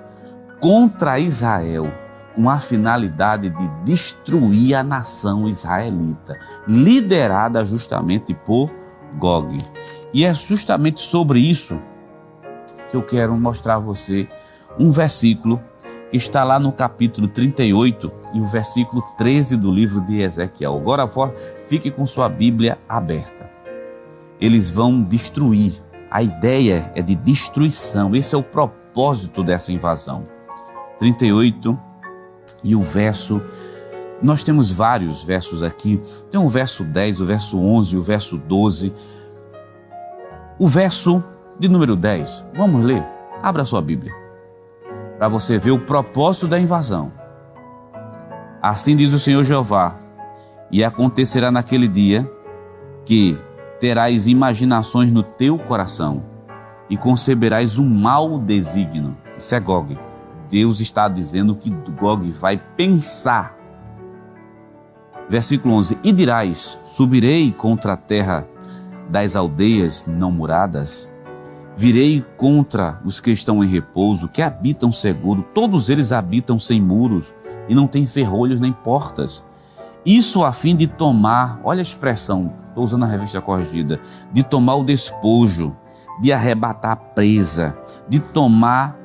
contra 0.62 1.20
Israel 1.20 1.92
com 2.38 2.50
a 2.50 2.58
finalidade 2.58 3.50
de 3.50 3.70
destruir 3.84 4.76
a 4.76 4.84
nação 4.84 5.46
israelita, 5.46 6.40
liderada 6.66 7.66
justamente 7.66 8.34
por 8.34 8.72
Gog. 9.18 9.58
E 10.14 10.24
é 10.24 10.34
justamente 10.34 11.02
sobre 11.02 11.42
isso 11.42 11.78
que 12.90 12.96
eu 12.96 13.04
quero 13.04 13.34
mostrar 13.36 13.76
a 13.76 13.80
você 13.80 14.28
um 14.80 14.92
versículo 14.92 15.62
que 16.10 16.18
está 16.18 16.44
lá 16.44 16.60
no 16.60 16.72
capítulo 16.72 17.28
38 17.28 18.12
e 18.34 18.40
o 18.40 18.46
versículo 18.46 19.02
13 19.18 19.58
do 19.58 19.72
livro 19.72 20.02
de 20.02 20.22
Ezequiel. 20.22 20.76
Agora 20.76 21.10
fique 21.66 21.92
com 21.92 22.06
sua 22.06 22.30
Bíblia 22.30 22.78
aberta. 22.88 23.50
Eles 24.40 24.70
vão 24.70 25.04
destruir. 25.04 25.74
A 26.10 26.22
ideia 26.22 26.92
é 26.96 27.02
de 27.02 27.16
destruição. 27.16 28.16
Esse 28.16 28.36
é 28.36 28.38
o 28.38 28.44
propósito 28.44 29.44
dessa 29.44 29.74
invasão. 29.74 30.24
38 30.98 31.78
e 32.64 32.76
o 32.76 32.82
verso 32.82 33.42
nós 34.22 34.42
temos 34.42 34.72
vários 34.72 35.24
versos 35.24 35.62
aqui. 35.62 36.02
Tem 36.32 36.42
o 36.42 36.50
verso 36.50 36.84
10, 36.84 37.22
o 37.22 37.26
verso 37.26 37.60
11, 37.60 37.98
o 37.98 38.02
verso 38.02 38.38
12. 38.38 38.94
O 40.58 40.68
verso 40.68 41.24
de 41.60 41.68
número 41.68 41.96
10. 41.96 42.46
Vamos 42.56 42.84
ler? 42.84 43.04
Abra 43.42 43.66
sua 43.66 43.82
Bíblia. 43.82 44.14
Para 45.18 45.28
você 45.28 45.58
ver 45.58 45.72
o 45.72 45.80
propósito 45.80 46.48
da 46.48 46.60
invasão. 46.60 47.12
Assim 48.62 48.96
diz 48.96 49.14
o 49.14 49.20
Senhor 49.20 49.44
Jeová: 49.44 49.98
E 50.72 50.84
acontecerá 50.84 51.52
naquele 51.52 51.88
dia 51.88 52.30
que 53.06 53.38
terás 53.80 54.28
imaginações 54.28 55.12
no 55.12 55.24
teu 55.24 55.58
coração 55.58 56.24
e 56.90 56.98
conceberás 56.98 57.78
um 57.78 57.88
mau 57.88 58.38
desígnio. 58.38 59.16
Isso 59.36 59.56
é 59.56 59.60
Gog. 59.60 59.98
Deus 60.50 60.80
está 60.80 61.08
dizendo 61.08 61.56
que 61.56 61.70
Gog 61.70 62.30
vai 62.32 62.58
pensar. 62.58 63.58
Versículo 65.28 65.74
11: 65.76 65.98
E 66.04 66.12
dirás: 66.12 66.80
Subirei 66.84 67.52
contra 67.52 67.94
a 67.94 67.98
terra 67.98 68.48
das 69.10 69.36
aldeias 69.36 70.06
não 70.06 70.32
muradas 70.32 71.10
Virei 71.78 72.26
contra 72.38 73.00
os 73.06 73.20
que 73.20 73.30
estão 73.30 73.64
em 73.64 73.68
repouso, 73.68 74.28
que 74.28 74.42
habitam 74.42 74.92
seguro, 74.92 75.44
todos 75.54 75.92
eles 75.92 76.12
habitam 76.12 76.58
sem 76.58 76.82
muros 76.82 77.32
e 77.70 77.76
não 77.76 77.86
têm 77.86 78.04
ferrolhos 78.08 78.60
nem 78.60 78.74
portas. 78.74 79.44
Isso 80.04 80.44
a 80.44 80.52
fim 80.52 80.76
de 80.76 80.88
tomar, 80.88 81.62
olha 81.64 81.80
a 81.80 81.84
expressão, 81.84 82.52
estou 82.70 82.84
usando 82.84 83.04
a 83.04 83.08
revista 83.08 83.40
corrigida, 83.40 84.00
de 84.34 84.42
tomar 84.42 84.74
o 84.76 84.84
despojo, 84.84 85.76
de 86.20 86.34
arrebatar 86.34 86.94
a 86.94 86.96
presa, 86.96 87.78
de 88.10 88.20
tomar, 88.20 88.98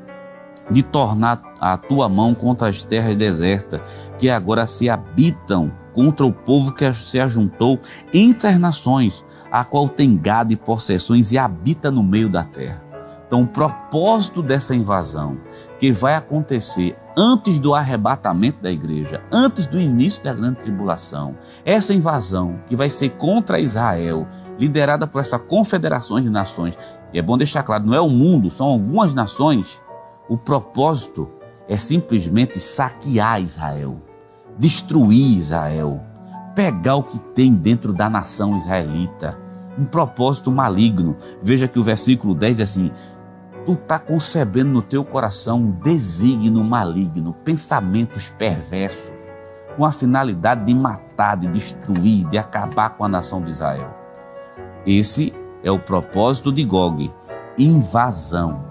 de 0.70 0.82
tornar 0.82 1.42
a 1.60 1.76
tua 1.76 2.08
mão 2.08 2.34
contra 2.34 2.68
as 2.68 2.82
terras 2.82 3.14
desertas, 3.16 3.82
que 4.18 4.30
agora 4.30 4.64
se 4.64 4.88
habitam 4.88 5.70
contra 5.92 6.24
o 6.24 6.32
povo 6.32 6.72
que 6.72 6.90
se 6.94 7.20
ajuntou 7.20 7.78
entre 8.14 8.48
as 8.48 8.58
nações, 8.58 9.22
a 9.52 9.64
qual 9.64 9.86
tem 9.86 10.16
gado 10.16 10.50
e 10.50 10.56
possessões 10.56 11.30
e 11.30 11.36
habita 11.36 11.90
no 11.90 12.02
meio 12.02 12.30
da 12.30 12.42
terra. 12.42 12.82
Então, 13.26 13.42
o 13.42 13.46
propósito 13.46 14.42
dessa 14.42 14.74
invasão, 14.74 15.36
que 15.78 15.92
vai 15.92 16.14
acontecer 16.14 16.96
antes 17.16 17.58
do 17.58 17.74
arrebatamento 17.74 18.62
da 18.62 18.70
igreja, 18.70 19.22
antes 19.30 19.66
do 19.66 19.78
início 19.78 20.24
da 20.24 20.32
grande 20.32 20.60
tribulação, 20.60 21.36
essa 21.64 21.92
invasão 21.92 22.60
que 22.66 22.74
vai 22.74 22.88
ser 22.88 23.10
contra 23.10 23.60
Israel, 23.60 24.26
liderada 24.58 25.06
por 25.06 25.20
essa 25.20 25.38
confederação 25.38 26.18
de 26.18 26.30
nações, 26.30 26.78
e 27.12 27.18
é 27.18 27.22
bom 27.22 27.36
deixar 27.36 27.62
claro, 27.62 27.84
não 27.84 27.94
é 27.94 28.00
o 28.00 28.08
mundo, 28.08 28.50
são 28.50 28.66
algumas 28.66 29.14
nações, 29.14 29.80
o 30.28 30.36
propósito 30.36 31.30
é 31.68 31.76
simplesmente 31.76 32.58
saquear 32.58 33.42
Israel, 33.42 34.00
destruir 34.58 35.38
Israel, 35.38 36.02
pegar 36.54 36.96
o 36.96 37.02
que 37.02 37.18
tem 37.18 37.54
dentro 37.54 37.92
da 37.92 38.08
nação 38.08 38.56
israelita, 38.56 39.41
um 39.78 39.84
propósito 39.84 40.50
maligno. 40.50 41.16
Veja 41.42 41.68
que 41.68 41.78
o 41.78 41.84
versículo 41.84 42.34
10 42.34 42.60
é 42.60 42.62
assim: 42.62 42.90
Tu 43.66 43.72
está 43.72 43.98
concebendo 43.98 44.70
no 44.70 44.82
teu 44.82 45.04
coração 45.04 45.58
um 45.58 45.70
desígnio 45.70 46.64
maligno, 46.64 47.32
pensamentos 47.44 48.28
perversos, 48.28 49.14
com 49.76 49.84
a 49.84 49.92
finalidade 49.92 50.64
de 50.64 50.74
matar, 50.74 51.36
de 51.36 51.46
destruir, 51.46 52.26
de 52.28 52.38
acabar 52.38 52.90
com 52.90 53.04
a 53.04 53.08
nação 53.08 53.40
de 53.42 53.50
Israel. 53.50 53.94
Esse 54.84 55.32
é 55.62 55.70
o 55.70 55.78
propósito 55.78 56.52
de 56.52 56.64
Gog, 56.64 57.10
invasão. 57.56 58.64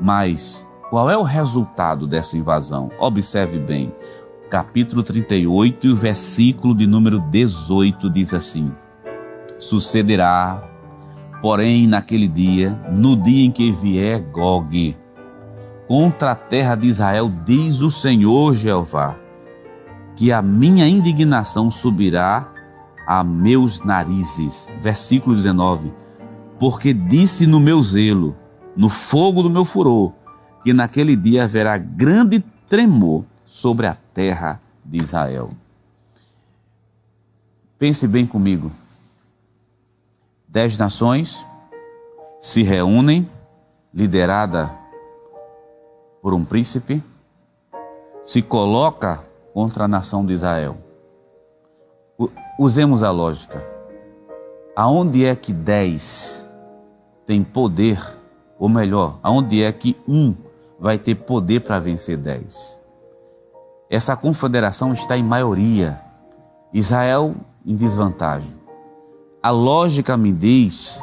Mas 0.00 0.66
qual 0.90 1.10
é 1.10 1.16
o 1.16 1.22
resultado 1.22 2.06
dessa 2.06 2.36
invasão? 2.36 2.90
Observe 2.98 3.58
bem. 3.58 3.94
Capítulo 4.50 5.02
38 5.02 5.86
e 5.86 5.90
o 5.90 5.96
versículo 5.96 6.74
de 6.74 6.86
número 6.86 7.18
18 7.18 8.10
diz 8.10 8.34
assim: 8.34 8.70
Sucederá, 9.62 10.60
porém, 11.40 11.86
naquele 11.86 12.26
dia, 12.26 12.70
no 12.90 13.14
dia 13.14 13.46
em 13.46 13.50
que 13.50 13.70
vier 13.70 14.20
Gog, 14.20 14.96
contra 15.86 16.32
a 16.32 16.34
terra 16.34 16.74
de 16.74 16.88
Israel, 16.88 17.30
diz 17.46 17.80
o 17.80 17.88
Senhor 17.88 18.54
Jeová, 18.54 19.16
que 20.16 20.32
a 20.32 20.42
minha 20.42 20.88
indignação 20.88 21.70
subirá 21.70 22.52
a 23.06 23.22
meus 23.22 23.84
narizes. 23.84 24.68
Versículo 24.80 25.36
19. 25.36 25.94
Porque 26.58 26.92
disse 26.92 27.46
no 27.46 27.60
meu 27.60 27.80
zelo, 27.84 28.36
no 28.76 28.88
fogo 28.88 29.44
do 29.44 29.50
meu 29.50 29.64
furor, 29.64 30.12
que 30.64 30.72
naquele 30.72 31.14
dia 31.14 31.44
haverá 31.44 31.78
grande 31.78 32.44
tremor 32.68 33.24
sobre 33.44 33.86
a 33.86 33.96
terra 34.12 34.60
de 34.84 35.00
Israel. 35.00 35.50
Pense 37.78 38.08
bem 38.08 38.26
comigo 38.26 38.72
dez 40.52 40.76
nações 40.76 41.42
se 42.38 42.62
reúnem, 42.62 43.26
liderada 43.94 44.70
por 46.20 46.34
um 46.34 46.44
príncipe, 46.44 47.02
se 48.22 48.42
coloca 48.42 49.24
contra 49.54 49.84
a 49.84 49.88
nação 49.88 50.26
de 50.26 50.34
Israel. 50.34 50.76
Usemos 52.58 53.02
a 53.02 53.10
lógica. 53.10 53.64
Aonde 54.76 55.24
é 55.24 55.34
que 55.34 55.54
dez 55.54 56.50
tem 57.24 57.42
poder, 57.42 57.98
ou 58.58 58.68
melhor, 58.68 59.18
aonde 59.22 59.62
é 59.62 59.72
que 59.72 59.96
um 60.06 60.36
vai 60.78 60.98
ter 60.98 61.14
poder 61.14 61.60
para 61.60 61.78
vencer 61.78 62.18
dez? 62.18 62.78
Essa 63.88 64.14
confederação 64.16 64.92
está 64.92 65.16
em 65.16 65.22
maioria. 65.22 65.98
Israel 66.74 67.34
em 67.64 67.74
desvantagem. 67.74 68.61
A 69.42 69.50
lógica 69.50 70.16
me 70.16 70.30
diz 70.30 71.02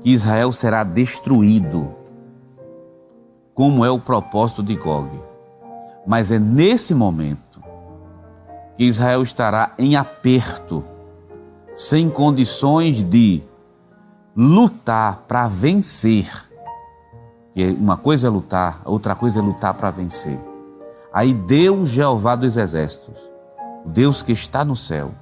que 0.00 0.10
Israel 0.10 0.50
será 0.50 0.82
destruído, 0.82 1.94
como 3.54 3.84
é 3.84 3.90
o 3.90 4.00
propósito 4.00 4.64
de 4.64 4.74
Gog. 4.74 5.08
Mas 6.04 6.32
é 6.32 6.40
nesse 6.40 6.92
momento 6.92 7.62
que 8.76 8.82
Israel 8.82 9.22
estará 9.22 9.74
em 9.78 9.94
aperto, 9.94 10.84
sem 11.72 12.10
condições 12.10 13.04
de 13.04 13.40
lutar 14.36 15.18
para 15.28 15.46
vencer. 15.46 16.26
E 17.54 17.64
uma 17.64 17.96
coisa 17.96 18.26
é 18.26 18.30
lutar, 18.30 18.82
outra 18.84 19.14
coisa 19.14 19.38
é 19.38 19.42
lutar 19.42 19.74
para 19.74 19.92
vencer. 19.92 20.40
Aí 21.12 21.32
Deus, 21.32 21.90
Jeová 21.90 22.34
dos 22.34 22.56
Exércitos, 22.56 23.22
Deus 23.86 24.20
que 24.20 24.32
está 24.32 24.64
no 24.64 24.74
céu, 24.74 25.12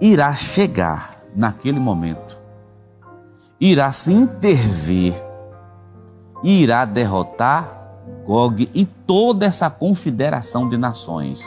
irá 0.00 0.32
chegar 0.32 1.16
naquele 1.34 1.80
momento, 1.80 2.40
irá 3.60 3.90
se 3.92 4.12
intervir, 4.12 5.14
irá 6.42 6.84
derrotar 6.84 7.76
Gog 8.24 8.68
e 8.74 8.84
toda 8.84 9.46
essa 9.46 9.70
confederação 9.70 10.68
de 10.68 10.76
nações, 10.76 11.42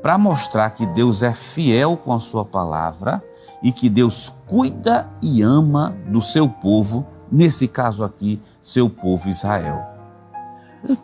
para 0.00 0.16
mostrar 0.16 0.70
que 0.70 0.86
Deus 0.86 1.22
é 1.22 1.32
fiel 1.32 1.96
com 1.96 2.12
a 2.12 2.18
sua 2.18 2.44
palavra 2.44 3.22
e 3.62 3.70
que 3.70 3.88
Deus 3.88 4.32
cuida 4.46 5.06
e 5.20 5.42
ama 5.42 5.94
do 6.08 6.22
seu 6.22 6.48
povo, 6.48 7.06
nesse 7.30 7.68
caso 7.68 8.02
aqui, 8.02 8.40
seu 8.60 8.88
povo 8.88 9.28
Israel. 9.28 9.91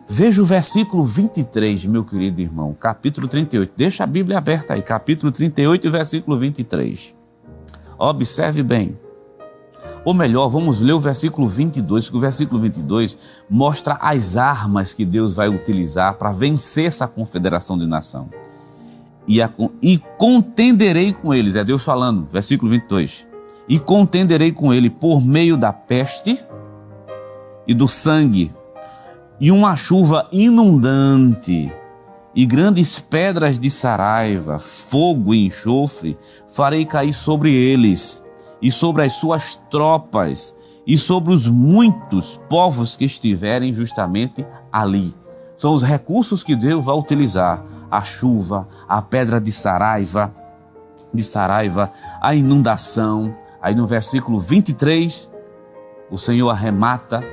Veja 0.07 0.41
o 0.41 0.45
versículo 0.45 1.05
23, 1.05 1.85
meu 1.85 2.03
querido 2.03 2.41
irmão, 2.41 2.75
capítulo 2.77 3.27
38. 3.27 3.71
Deixa 3.77 4.03
a 4.03 4.07
Bíblia 4.07 4.37
aberta 4.37 4.73
aí, 4.73 4.81
capítulo 4.81 5.31
38, 5.31 5.89
versículo 5.89 6.37
23. 6.37 7.15
Observe 7.97 8.61
bem. 8.61 8.97
Ou 10.03 10.13
melhor, 10.13 10.49
vamos 10.49 10.81
ler 10.81 10.93
o 10.93 10.99
versículo 10.99 11.47
22, 11.47 12.05
porque 12.05 12.17
o 12.17 12.21
versículo 12.21 12.59
22 12.61 13.17
mostra 13.49 13.97
as 14.01 14.35
armas 14.35 14.93
que 14.93 15.05
Deus 15.05 15.33
vai 15.33 15.47
utilizar 15.47 16.15
para 16.15 16.31
vencer 16.31 16.85
essa 16.85 17.07
confederação 17.07 17.77
de 17.77 17.85
nação. 17.85 18.29
E, 19.27 19.41
a, 19.41 19.49
e 19.81 20.01
contenderei 20.17 21.13
com 21.13 21.33
eles, 21.33 21.55
é 21.55 21.63
Deus 21.63 21.83
falando, 21.83 22.27
versículo 22.31 22.71
22. 22.71 23.27
E 23.67 23.77
contenderei 23.79 24.51
com 24.51 24.73
ele 24.73 24.89
por 24.89 25.21
meio 25.21 25.55
da 25.55 25.71
peste 25.71 26.43
e 27.67 27.73
do 27.73 27.87
sangue, 27.87 28.51
e 29.39 29.51
uma 29.51 29.75
chuva 29.75 30.27
inundante, 30.31 31.71
e 32.35 32.45
grandes 32.45 32.99
pedras 32.99 33.59
de 33.59 33.69
saraiva, 33.69 34.59
fogo 34.59 35.33
e 35.33 35.45
enxofre, 35.45 36.17
farei 36.47 36.85
cair 36.85 37.13
sobre 37.13 37.53
eles, 37.53 38.23
e 38.61 38.71
sobre 38.71 39.03
as 39.03 39.13
suas 39.13 39.55
tropas, 39.69 40.55
e 40.85 40.97
sobre 40.97 41.33
os 41.33 41.47
muitos 41.47 42.39
povos 42.49 42.95
que 42.95 43.05
estiverem 43.05 43.71
justamente 43.71 44.45
ali. 44.71 45.13
São 45.55 45.73
os 45.73 45.83
recursos 45.83 46.43
que 46.43 46.55
Deus 46.55 46.83
vai 46.83 46.95
utilizar: 46.95 47.63
a 47.89 48.01
chuva, 48.01 48.67
a 48.87 49.01
pedra 49.01 49.39
de 49.39 49.51
saraiva, 49.51 50.33
de 51.13 51.23
saraiva, 51.23 51.91
a 52.21 52.33
inundação. 52.35 53.35
Aí 53.61 53.75
no 53.75 53.85
versículo 53.85 54.39
23, 54.39 55.29
o 56.09 56.17
Senhor 56.17 56.49
arremata 56.49 57.23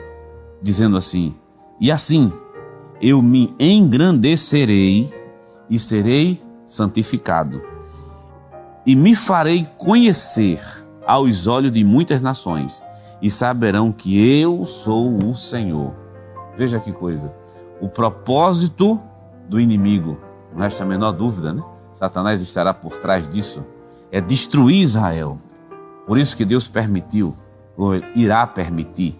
dizendo 0.60 0.96
assim: 0.96 1.34
e 1.80 1.90
assim 1.90 2.32
eu 3.00 3.20
me 3.20 3.54
engrandecerei 3.58 5.12
e 5.68 5.78
serei 5.78 6.42
santificado, 6.64 7.62
e 8.86 8.96
me 8.96 9.14
farei 9.14 9.66
conhecer 9.76 10.60
aos 11.06 11.46
olhos 11.46 11.72
de 11.72 11.84
muitas 11.84 12.22
nações, 12.22 12.84
e 13.20 13.30
saberão 13.30 13.92
que 13.92 14.40
eu 14.40 14.64
sou 14.64 15.16
o 15.24 15.34
Senhor. 15.34 15.94
Veja 16.56 16.78
que 16.78 16.92
coisa. 16.92 17.34
O 17.80 17.88
propósito 17.88 19.00
do 19.48 19.60
inimigo, 19.60 20.18
não 20.52 20.62
resta 20.62 20.84
a 20.84 20.86
menor 20.86 21.12
dúvida, 21.12 21.52
né? 21.52 21.62
Satanás 21.92 22.42
estará 22.42 22.74
por 22.74 22.96
trás 22.96 23.28
disso, 23.28 23.64
é 24.10 24.20
destruir 24.20 24.82
Israel. 24.82 25.38
Por 26.06 26.18
isso 26.18 26.36
que 26.36 26.44
Deus 26.44 26.68
permitiu, 26.68 27.34
ou 27.76 27.94
irá 28.14 28.46
permitir, 28.46 29.18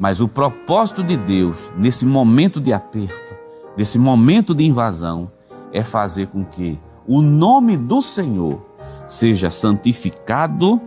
mas 0.00 0.18
o 0.18 0.26
propósito 0.26 1.04
de 1.04 1.14
Deus, 1.14 1.70
nesse 1.76 2.06
momento 2.06 2.58
de 2.58 2.72
aperto, 2.72 3.34
nesse 3.76 3.98
momento 3.98 4.54
de 4.54 4.64
invasão, 4.64 5.30
é 5.74 5.84
fazer 5.84 6.28
com 6.28 6.42
que 6.42 6.80
o 7.06 7.20
nome 7.20 7.76
do 7.76 8.00
Senhor 8.00 8.64
seja 9.04 9.50
santificado, 9.50 10.80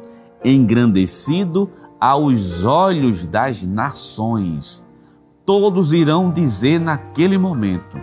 engrandecido 0.44 1.70
aos 2.00 2.66
olhos 2.66 3.28
das 3.28 3.64
nações. 3.64 4.84
Todos 5.46 5.94
irão 5.94 6.32
dizer 6.32 6.80
naquele 6.80 7.38
momento: 7.38 8.02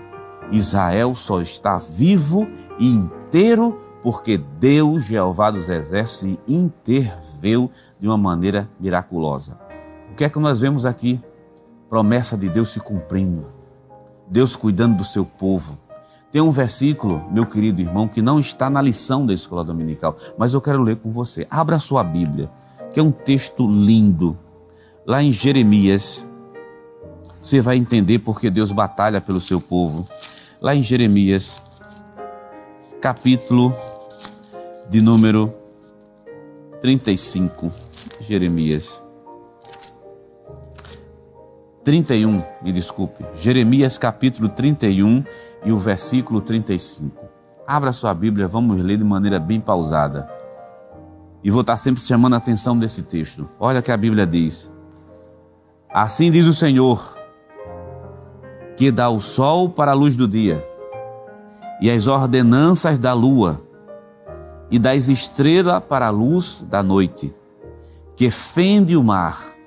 Israel 0.52 1.16
só 1.16 1.40
está 1.40 1.76
vivo 1.76 2.46
e 2.78 2.86
inteiro 2.86 3.80
porque 4.00 4.38
Deus, 4.38 5.06
Jeová 5.06 5.50
dos 5.50 5.68
Exércitos, 5.68 6.38
interveio 6.46 7.68
de 7.98 8.06
uma 8.06 8.16
maneira 8.16 8.70
miraculosa 8.78 9.69
que 10.14 10.24
é 10.24 10.28
que 10.28 10.38
nós 10.38 10.60
vemos 10.60 10.84
aqui? 10.86 11.20
Promessa 11.88 12.36
de 12.36 12.48
Deus 12.48 12.68
se 12.68 12.80
cumprindo, 12.80 13.46
Deus 14.28 14.54
cuidando 14.54 14.96
do 14.96 15.04
seu 15.04 15.24
povo. 15.24 15.78
Tem 16.30 16.40
um 16.40 16.52
versículo, 16.52 17.24
meu 17.30 17.44
querido 17.44 17.80
irmão, 17.82 18.06
que 18.06 18.22
não 18.22 18.38
está 18.38 18.70
na 18.70 18.80
lição 18.80 19.26
da 19.26 19.34
escola 19.34 19.64
dominical, 19.64 20.16
mas 20.38 20.54
eu 20.54 20.60
quero 20.60 20.82
ler 20.82 20.96
com 20.96 21.10
você. 21.10 21.46
Abra 21.50 21.76
a 21.76 21.80
sua 21.80 22.04
Bíblia, 22.04 22.48
que 22.92 23.00
é 23.00 23.02
um 23.02 23.10
texto 23.10 23.66
lindo. 23.66 24.38
Lá 25.04 25.22
em 25.22 25.32
Jeremias, 25.32 26.24
você 27.42 27.60
vai 27.60 27.76
entender 27.76 28.20
porque 28.20 28.50
Deus 28.50 28.70
batalha 28.70 29.20
pelo 29.20 29.40
seu 29.40 29.60
povo. 29.60 30.06
Lá 30.60 30.74
em 30.74 30.82
Jeremias, 30.82 31.60
capítulo 33.00 33.74
de 34.88 35.00
número 35.00 35.52
35. 36.80 37.72
Jeremias. 38.20 39.02
31, 41.82 42.42
me 42.62 42.72
desculpe, 42.72 43.24
Jeremias 43.32 43.96
capítulo 43.96 44.50
31 44.50 45.24
e 45.64 45.72
o 45.72 45.78
versículo 45.78 46.42
35. 46.42 47.16
Abra 47.66 47.90
sua 47.90 48.12
Bíblia, 48.12 48.46
vamos 48.46 48.82
ler 48.82 48.98
de 48.98 49.04
maneira 49.04 49.40
bem 49.40 49.58
pausada. 49.58 50.30
E 51.42 51.50
vou 51.50 51.62
estar 51.62 51.78
sempre 51.78 52.02
chamando 52.02 52.34
a 52.34 52.36
atenção 52.36 52.78
desse 52.78 53.02
texto. 53.02 53.48
Olha 53.58 53.80
que 53.80 53.90
a 53.90 53.96
Bíblia 53.96 54.26
diz: 54.26 54.70
Assim 55.88 56.30
diz 56.30 56.46
o 56.46 56.52
Senhor, 56.52 57.16
que 58.76 58.90
dá 58.90 59.08
o 59.08 59.18
sol 59.18 59.70
para 59.70 59.92
a 59.92 59.94
luz 59.94 60.16
do 60.16 60.28
dia, 60.28 60.62
e 61.80 61.90
as 61.90 62.06
ordenanças 62.06 62.98
da 62.98 63.14
lua, 63.14 63.58
e 64.70 64.78
das 64.78 65.08
estrelas 65.08 65.82
para 65.88 66.08
a 66.08 66.10
luz 66.10 66.62
da 66.68 66.82
noite, 66.82 67.34
que 68.14 68.30
fende 68.30 68.98
o 68.98 69.02
mar 69.02 69.58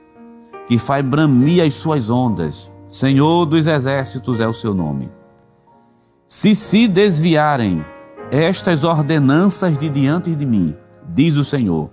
que 0.68 0.78
faz 0.78 1.06
bramir 1.06 1.64
as 1.64 1.74
suas 1.74 2.10
ondas. 2.10 2.72
Senhor 2.88 3.46
dos 3.46 3.68
exércitos 3.68 4.40
é 4.40 4.48
o 4.48 4.54
seu 4.54 4.74
nome. 4.74 5.12
Se 6.26 6.56
se 6.56 6.88
desviarem 6.88 7.84
estas 8.32 8.84
ordenanças 8.84 9.78
de 9.78 9.90
diante 9.90 10.36
de 10.36 10.46
mim, 10.46 10.76
diz 11.10 11.36
o 11.38 11.44
Senhor, 11.44 11.90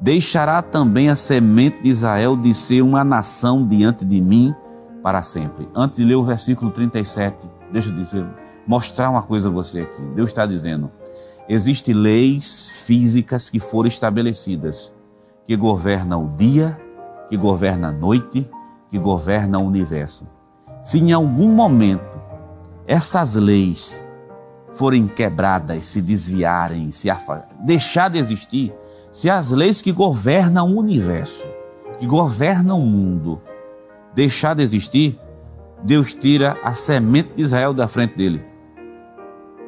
deixará 0.00 0.60
também 0.60 1.08
a 1.08 1.14
semente 1.14 1.82
de 1.82 1.88
Israel 1.88 2.36
de 2.36 2.54
ser 2.54 2.82
uma 2.82 3.04
nação 3.04 3.66
diante 3.66 4.04
de 4.04 4.20
mim 4.20 4.54
para 5.02 5.22
sempre. 5.22 5.68
Antes 5.74 5.98
de 5.98 6.04
ler 6.04 6.16
o 6.16 6.24
versículo 6.24 6.70
37, 6.70 7.48
deixa 7.72 7.90
eu 7.90 7.94
dizer, 7.94 8.26
mostrar 8.66 9.10
uma 9.10 9.22
coisa 9.22 9.48
a 9.48 9.52
você 9.52 9.80
aqui. 9.80 10.02
Deus 10.14 10.30
está 10.30 10.44
dizendo: 10.44 10.90
existem 11.48 11.94
leis 11.94 12.84
físicas 12.86 13.48
que 13.48 13.58
foram 13.58 13.88
estabelecidas 13.88 14.92
que 15.46 15.56
governam 15.56 16.24
o 16.24 16.36
dia 16.36 16.78
que 17.28 17.36
governa 17.36 17.88
a 17.88 17.92
noite, 17.92 18.48
que 18.90 18.98
governa 18.98 19.58
o 19.58 19.64
universo. 19.64 20.26
Se 20.82 20.98
em 20.98 21.12
algum 21.12 21.48
momento 21.48 22.20
essas 22.86 23.34
leis 23.34 24.02
forem 24.74 25.06
quebradas, 25.06 25.84
se 25.84 26.02
desviarem, 26.02 26.90
se 26.90 27.08
deixar 27.60 28.10
de 28.10 28.18
existir, 28.18 28.74
se 29.10 29.30
as 29.30 29.50
leis 29.50 29.80
que 29.80 29.92
governam 29.92 30.68
o 30.68 30.78
universo, 30.78 31.46
que 31.98 32.06
governam 32.06 32.80
o 32.80 32.86
mundo, 32.86 33.40
deixar 34.14 34.54
de 34.54 34.62
existir, 34.62 35.18
Deus 35.82 36.14
tira 36.14 36.58
a 36.62 36.72
semente 36.72 37.34
de 37.34 37.42
Israel 37.42 37.72
da 37.72 37.86
frente 37.86 38.16
dele. 38.16 38.44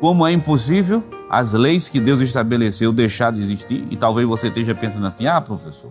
Como 0.00 0.26
é 0.26 0.32
impossível 0.32 1.02
as 1.30 1.52
leis 1.52 1.88
que 1.88 2.00
Deus 2.00 2.20
estabeleceu 2.20 2.92
deixar 2.92 3.32
de 3.32 3.40
existir, 3.40 3.86
e 3.90 3.96
talvez 3.96 4.26
você 4.26 4.48
esteja 4.48 4.74
pensando 4.74 5.06
assim: 5.06 5.26
ah, 5.26 5.40
professor, 5.40 5.90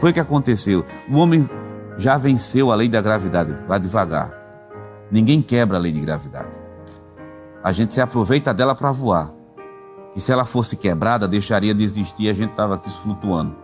foi 0.00 0.10
o 0.10 0.14
que 0.14 0.20
aconteceu. 0.20 0.84
O 1.08 1.16
homem 1.16 1.48
já 1.96 2.16
venceu 2.18 2.70
a 2.70 2.74
lei 2.74 2.88
da 2.88 3.00
gravidade, 3.00 3.56
vai 3.66 3.78
devagar. 3.78 4.32
Ninguém 5.10 5.40
quebra 5.40 5.76
a 5.76 5.80
lei 5.80 5.92
de 5.92 6.00
gravidade. 6.00 6.60
A 7.62 7.72
gente 7.72 7.92
se 7.92 8.00
aproveita 8.00 8.52
dela 8.52 8.74
para 8.74 8.92
voar. 8.92 9.32
E 10.14 10.20
se 10.20 10.32
ela 10.32 10.44
fosse 10.44 10.76
quebrada, 10.76 11.28
deixaria 11.28 11.74
de 11.74 11.84
existir 11.84 12.28
a 12.28 12.32
gente 12.32 12.50
estava 12.50 12.74
aqui 12.74 12.90
flutuando. 12.90 13.56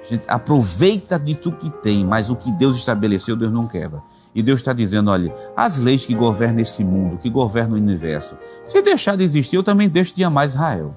A 0.00 0.06
gente 0.06 0.24
aproveita 0.28 1.18
de 1.18 1.34
tudo 1.34 1.56
que 1.56 1.70
tem, 1.70 2.04
mas 2.04 2.30
o 2.30 2.36
que 2.36 2.50
Deus 2.52 2.76
estabeleceu, 2.76 3.36
Deus 3.36 3.52
não 3.52 3.66
quebra. 3.66 4.02
E 4.34 4.42
Deus 4.42 4.60
está 4.60 4.72
dizendo: 4.72 5.10
olha, 5.10 5.34
as 5.56 5.78
leis 5.78 6.06
que 6.06 6.14
governam 6.14 6.60
esse 6.60 6.84
mundo, 6.84 7.18
que 7.18 7.28
governam 7.28 7.74
o 7.74 7.80
universo, 7.80 8.36
se 8.62 8.80
deixar 8.80 9.16
de 9.16 9.24
existir, 9.24 9.56
eu 9.56 9.62
também 9.62 9.88
deixo 9.88 10.14
de 10.14 10.24
amar 10.24 10.46
Israel. 10.46 10.96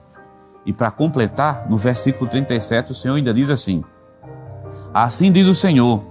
E 0.66 0.72
para 0.72 0.92
completar, 0.92 1.68
no 1.70 1.78
versículo 1.78 2.30
37, 2.30 2.92
o 2.92 2.96
Senhor 2.96 3.16
ainda 3.16 3.34
diz 3.34 3.50
assim: 3.50 3.84
Assim 4.94 5.32
diz 5.32 5.48
o 5.48 5.56
Senhor: 5.56 6.04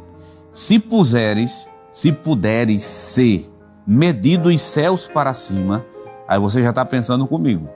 se 0.51 0.79
puseres, 0.79 1.69
se 1.91 2.13
puderes 2.13 2.83
ser 2.83 3.51
medido 3.87 4.49
os 4.49 4.61
céus 4.61 5.07
para 5.07 5.33
cima, 5.33 5.85
aí 6.27 6.39
você 6.39 6.63
já 6.63 6.71
está 6.71 6.85
pensando 6.85 7.27
comigo. 7.27 7.69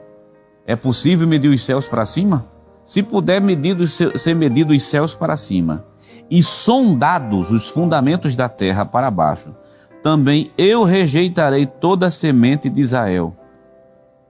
É 0.65 0.75
possível 0.75 1.27
medir 1.27 1.49
os 1.49 1.63
céus 1.63 1.85
para 1.85 2.05
cima? 2.05 2.45
Se 2.83 3.03
puder 3.03 3.41
medir, 3.41 3.75
ser 3.87 4.35
medido 4.35 4.73
os 4.73 4.83
céus 4.83 5.15
para 5.15 5.35
cima 5.35 5.85
e 6.29 6.41
sondados 6.41 7.51
os 7.51 7.69
fundamentos 7.69 8.35
da 8.35 8.49
terra 8.49 8.85
para 8.85 9.11
baixo, 9.11 9.55
também 10.01 10.51
eu 10.57 10.83
rejeitarei 10.83 11.65
toda 11.65 12.07
a 12.07 12.11
semente 12.11 12.69
de 12.69 12.81
Israel, 12.81 13.35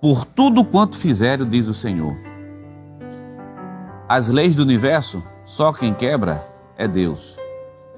por 0.02 0.26
tudo 0.26 0.64
quanto 0.64 0.98
fizeram, 0.98 1.48
diz 1.48 1.68
o 1.68 1.74
Senhor. 1.74 2.16
As 4.08 4.30
leis 4.30 4.56
do 4.56 4.64
universo, 4.64 5.24
só 5.44 5.74
quem 5.74 5.94
quebra 5.94 6.55
é 6.78 6.88
Deus. 6.88 7.38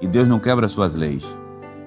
E 0.00 0.06
Deus 0.06 0.28
não 0.28 0.38
quebra 0.38 0.68
suas 0.68 0.94
leis. 0.94 1.38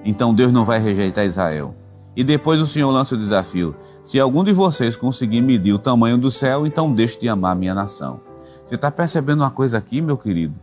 Então 0.04 0.34
Deus 0.34 0.52
não 0.52 0.64
vai 0.64 0.78
rejeitar 0.78 1.24
Israel. 1.24 1.74
E 2.14 2.22
depois 2.22 2.60
o 2.60 2.66
Senhor 2.66 2.90
lança 2.90 3.14
o 3.14 3.18
desafio: 3.18 3.74
se 4.02 4.20
algum 4.20 4.44
de 4.44 4.52
vocês 4.52 4.96
conseguir 4.96 5.40
medir 5.40 5.72
o 5.72 5.78
tamanho 5.78 6.18
do 6.18 6.30
céu, 6.30 6.66
então 6.66 6.92
deixe 6.92 7.18
de 7.20 7.28
amar 7.28 7.56
minha 7.56 7.74
nação. 7.74 8.20
Você 8.64 8.74
está 8.74 8.90
percebendo 8.90 9.40
uma 9.40 9.50
coisa 9.50 9.78
aqui, 9.78 10.00
meu 10.00 10.16
querido? 10.16 10.54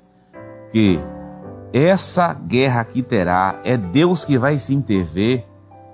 Que 0.71 0.99
essa 1.73 2.33
guerra 2.33 2.83
que 2.83 3.01
terá 3.01 3.59
é 3.63 3.75
Deus 3.75 4.23
que 4.23 4.37
vai 4.37 4.57
se 4.57 4.73
intervir 4.73 5.45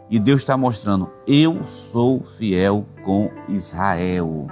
e 0.10 0.20
Deus 0.20 0.42
está 0.42 0.58
mostrando: 0.58 1.10
eu 1.26 1.64
sou 1.64 2.22
fiel 2.22 2.86
com 3.04 3.32
Israel. 3.48 4.48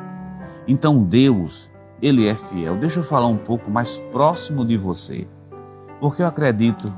Então 0.65 1.03
Deus, 1.03 1.69
ele 2.01 2.27
é 2.27 2.35
fiel. 2.35 2.77
Deixa 2.77 3.01
eu 3.01 3.03
falar 3.03 3.27
um 3.27 3.37
pouco 3.37 3.69
mais 3.69 3.97
próximo 3.97 4.63
de 4.63 4.77
você 4.77 5.27
porque 6.03 6.21
eu 6.21 6.27
acredito 6.27 6.93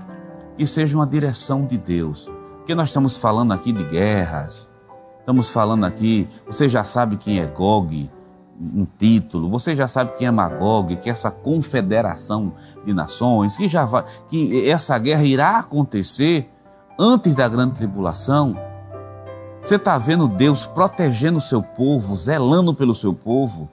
que 0.58 0.66
seja 0.66 0.98
uma 0.98 1.06
direção 1.06 1.64
de 1.64 1.78
Deus. 1.78 2.28
Porque 2.58 2.74
nós 2.74 2.90
estamos 2.90 3.20
falando 3.20 3.54
aqui 3.54 3.72
de 3.72 3.84
guerras, 3.84 4.68
estamos 5.20 5.52
falando 5.52 5.84
aqui, 5.84 6.28
você 6.44 6.68
já 6.68 6.84
sabe 6.84 7.16
quem 7.16 7.40
é 7.40 7.46
Gog, 7.46 8.10
um 8.60 8.88
título, 8.98 9.48
você 9.48 9.76
já 9.76 9.86
sabe 9.86 10.14
quem 10.14 10.26
é 10.26 10.32
Magog, 10.32 10.96
que 10.96 11.08
é 11.08 11.12
essa 11.12 11.30
confederação 11.30 12.54
de 12.84 12.96
nações, 12.96 13.56
que 13.56 13.68
já 13.68 13.86
vai, 13.86 14.04
que 14.28 14.68
essa 14.68 14.98
guerra 14.98 15.24
irá 15.24 15.60
acontecer 15.60 16.50
antes 16.98 17.36
da 17.36 17.48
grande 17.48 17.76
tribulação. 17.76 18.58
Você 19.62 19.76
está 19.76 20.00
vendo 20.00 20.28
Deus 20.28 20.66
protegendo 20.66 21.38
o 21.38 21.42
seu 21.42 21.62
povo, 21.62 22.16
zelando 22.16 22.74
pelo 22.74 22.96
seu 22.96 23.14
povo. 23.14 23.70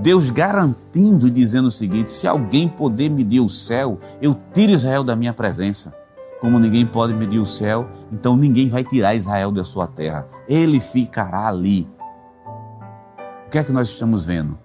Deus 0.00 0.30
garantindo 0.30 1.26
e 1.26 1.30
dizendo 1.30 1.68
o 1.68 1.70
seguinte: 1.70 2.10
se 2.10 2.26
alguém 2.26 2.68
poder 2.68 3.08
medir 3.08 3.40
o 3.40 3.48
céu, 3.48 3.98
eu 4.20 4.36
tiro 4.52 4.72
Israel 4.72 5.02
da 5.02 5.16
minha 5.16 5.32
presença. 5.32 5.94
Como 6.40 6.58
ninguém 6.58 6.86
pode 6.86 7.14
medir 7.14 7.38
o 7.38 7.46
céu, 7.46 7.88
então 8.12 8.36
ninguém 8.36 8.68
vai 8.68 8.84
tirar 8.84 9.14
Israel 9.14 9.50
da 9.50 9.64
sua 9.64 9.86
terra. 9.86 10.26
Ele 10.46 10.78
ficará 10.80 11.48
ali. 11.48 11.88
O 13.46 13.50
que 13.50 13.58
é 13.58 13.64
que 13.64 13.72
nós 13.72 13.88
estamos 13.88 14.26
vendo? 14.26 14.58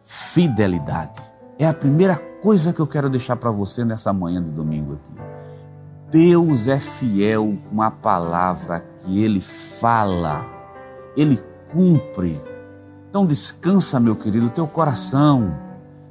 Fidelidade. 0.00 1.20
É 1.58 1.66
a 1.66 1.72
primeira 1.72 2.16
coisa 2.16 2.72
que 2.72 2.80
eu 2.80 2.86
quero 2.86 3.08
deixar 3.08 3.36
para 3.36 3.50
você 3.50 3.84
nessa 3.84 4.12
manhã 4.12 4.42
de 4.42 4.50
domingo 4.50 4.94
aqui. 4.94 5.22
Deus 6.10 6.66
é 6.66 6.78
fiel 6.78 7.56
com 7.70 7.80
a 7.80 7.90
palavra 7.90 8.80
que 8.98 9.22
ele 9.22 9.40
fala. 9.40 10.44
Ele 11.16 11.38
cumpre 11.72 12.38
então 13.12 13.26
descansa, 13.26 14.00
meu 14.00 14.16
querido, 14.16 14.48
teu 14.48 14.66
coração. 14.66 15.54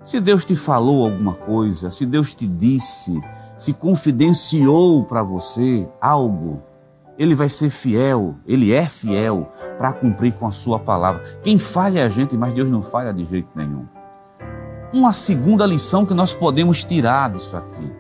Se 0.03 0.19
Deus 0.19 0.45
te 0.45 0.55
falou 0.55 1.03
alguma 1.03 1.33
coisa, 1.33 1.89
se 1.89 2.05
Deus 2.05 2.35
te 2.35 2.45
disse, 2.45 3.19
se 3.57 3.73
confidenciou 3.73 5.03
para 5.03 5.23
você 5.23 5.89
algo, 5.99 6.61
ele 7.17 7.33
vai 7.33 7.49
ser 7.49 7.71
fiel, 7.71 8.35
ele 8.45 8.71
é 8.71 8.85
fiel 8.85 9.51
para 9.79 9.93
cumprir 9.93 10.33
com 10.33 10.45
a 10.45 10.51
sua 10.51 10.77
palavra. 10.77 11.23
Quem 11.41 11.57
falha 11.57 12.01
é 12.01 12.03
a 12.03 12.09
gente, 12.09 12.37
mas 12.37 12.53
Deus 12.53 12.69
não 12.69 12.83
falha 12.83 13.11
de 13.11 13.25
jeito 13.25 13.49
nenhum. 13.55 13.87
Uma 14.93 15.11
segunda 15.11 15.65
lição 15.65 16.05
que 16.05 16.13
nós 16.13 16.35
podemos 16.35 16.83
tirar 16.83 17.31
disso 17.31 17.57
aqui, 17.57 17.91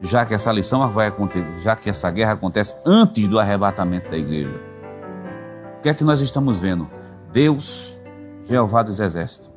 já 0.00 0.26
que 0.26 0.34
essa 0.34 0.50
lição 0.50 0.84
vai 0.90 1.06
acontecer, 1.06 1.46
já 1.60 1.76
que 1.76 1.88
essa 1.88 2.10
guerra 2.10 2.32
acontece 2.32 2.74
antes 2.84 3.28
do 3.28 3.38
arrebatamento 3.38 4.10
da 4.10 4.18
igreja. 4.18 4.60
O 5.78 5.82
que 5.82 5.88
é 5.88 5.94
que 5.94 6.02
nós 6.02 6.20
estamos 6.20 6.58
vendo? 6.58 6.90
Deus 7.32 7.99
Jeová 8.50 8.82
dos 8.82 8.98
Exércitos, 8.98 9.48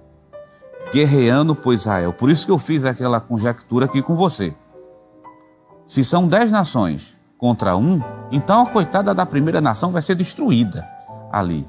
guerreando 0.93 1.55
por 1.55 1.73
Israel. 1.73 2.13
Por 2.13 2.29
isso 2.29 2.45
que 2.45 2.51
eu 2.51 2.59
fiz 2.59 2.85
aquela 2.85 3.19
conjectura 3.19 3.85
aqui 3.85 4.03
com 4.03 4.15
você. 4.15 4.53
Se 5.83 6.03
são 6.03 6.27
dez 6.27 6.51
nações 6.51 7.17
contra 7.39 7.75
um, 7.75 7.99
então 8.31 8.61
a 8.61 8.69
coitada 8.69 9.11
da 9.11 9.25
primeira 9.25 9.59
nação 9.59 9.91
vai 9.91 10.03
ser 10.03 10.13
destruída 10.13 10.87
ali. 11.31 11.67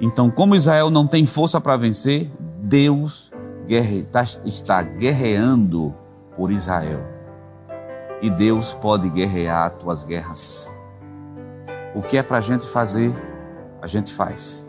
Então, 0.00 0.30
como 0.30 0.56
Israel 0.56 0.88
não 0.88 1.06
tem 1.06 1.26
força 1.26 1.60
para 1.60 1.76
vencer, 1.76 2.32
Deus 2.62 3.30
guerre, 3.66 4.04
tá, 4.04 4.22
está 4.46 4.82
guerreando 4.82 5.94
por 6.34 6.50
Israel. 6.50 7.00
E 8.22 8.30
Deus 8.30 8.72
pode 8.72 9.10
guerrear 9.10 9.66
as 9.66 9.78
tuas 9.78 10.02
guerras. 10.02 10.72
O 11.94 12.00
que 12.00 12.16
é 12.16 12.22
para 12.22 12.38
a 12.38 12.40
gente 12.40 12.66
fazer, 12.66 13.14
a 13.82 13.86
gente 13.86 14.14
faz. 14.14 14.66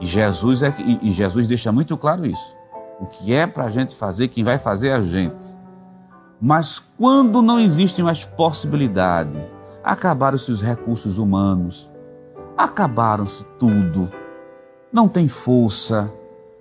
E 0.00 0.06
Jesus, 0.06 0.62
é, 0.62 0.74
e 1.02 1.10
Jesus 1.10 1.46
deixa 1.46 1.70
muito 1.70 1.96
claro 1.96 2.24
isso. 2.26 2.56
O 2.98 3.06
que 3.06 3.32
é 3.32 3.46
para 3.46 3.64
a 3.64 3.70
gente 3.70 3.94
fazer, 3.94 4.28
quem 4.28 4.42
vai 4.42 4.58
fazer 4.58 4.88
é 4.88 4.94
a 4.94 5.02
gente. 5.02 5.56
Mas 6.40 6.82
quando 6.98 7.42
não 7.42 7.60
existe 7.60 8.02
mais 8.02 8.24
possibilidade, 8.24 9.38
acabaram-se 9.84 10.50
os 10.50 10.62
recursos 10.62 11.18
humanos, 11.18 11.90
acabaram-se 12.56 13.44
tudo, 13.58 14.10
não 14.92 15.06
tem 15.06 15.28
força, 15.28 16.12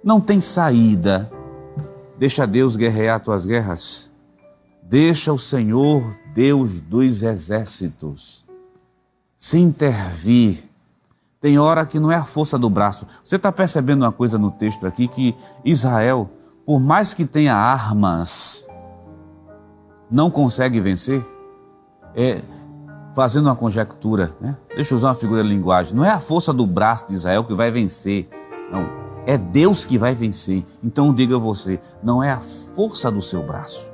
não 0.04 0.20
tem 0.20 0.40
saída. 0.40 1.32
Deixa 2.18 2.46
Deus 2.46 2.76
guerrear 2.76 3.22
tuas 3.22 3.46
guerras. 3.46 4.12
Deixa 4.84 5.32
o 5.32 5.38
Senhor, 5.38 6.18
Deus 6.34 6.82
dos 6.82 7.24
exércitos, 7.24 8.46
se 9.38 9.60
intervir 9.60 10.69
tem 11.42 11.58
hora 11.58 11.86
que 11.86 12.00
não 12.00 12.12
é 12.12 12.16
a 12.16 12.24
força 12.24 12.58
do 12.58 12.70
braço. 12.70 13.08
Você 13.24 13.38
está 13.38 13.52
percebendo 13.52 14.04
uma 14.04 14.12
coisa 14.12 14.38
no 14.38 14.52
texto 14.52 14.86
aqui 14.86 15.08
que 15.08 15.36
Israel, 15.64 16.30
por 16.66 16.80
mais 16.80 17.14
que 17.14 17.26
tenha 17.26 17.56
armas, 17.56 18.68
não 20.12 20.30
consegue 20.30 20.80
vencer? 20.80 21.26
É, 22.16 22.42
fazendo 23.14 23.46
uma 23.46 23.56
conjectura, 23.56 24.36
né? 24.42 24.58
deixa 24.76 24.94
eu 24.94 24.98
usar 24.98 25.10
uma 25.10 25.16
figura 25.16 25.42
de 25.42 25.50
linguagem. 25.50 25.96
Não 25.96 26.04
é 26.04 26.10
a 26.10 26.20
força 26.20 26.52
do 26.52 26.66
braço 26.66 27.08
de 27.08 27.14
Israel 27.14 27.44
que 27.44 27.54
vai 27.54 27.72
vencer, 27.72 28.28
não. 28.72 29.00
É 29.26 29.38
Deus 29.38 29.86
que 29.86 29.98
vai 29.98 30.14
vencer. 30.14 30.66
Então 30.84 31.14
diga 31.14 31.38
você, 31.38 31.80
não 32.04 32.22
é 32.22 32.32
a 32.32 32.40
força 32.40 33.12
do 33.12 33.22
seu 33.22 33.44
braço 33.44 33.94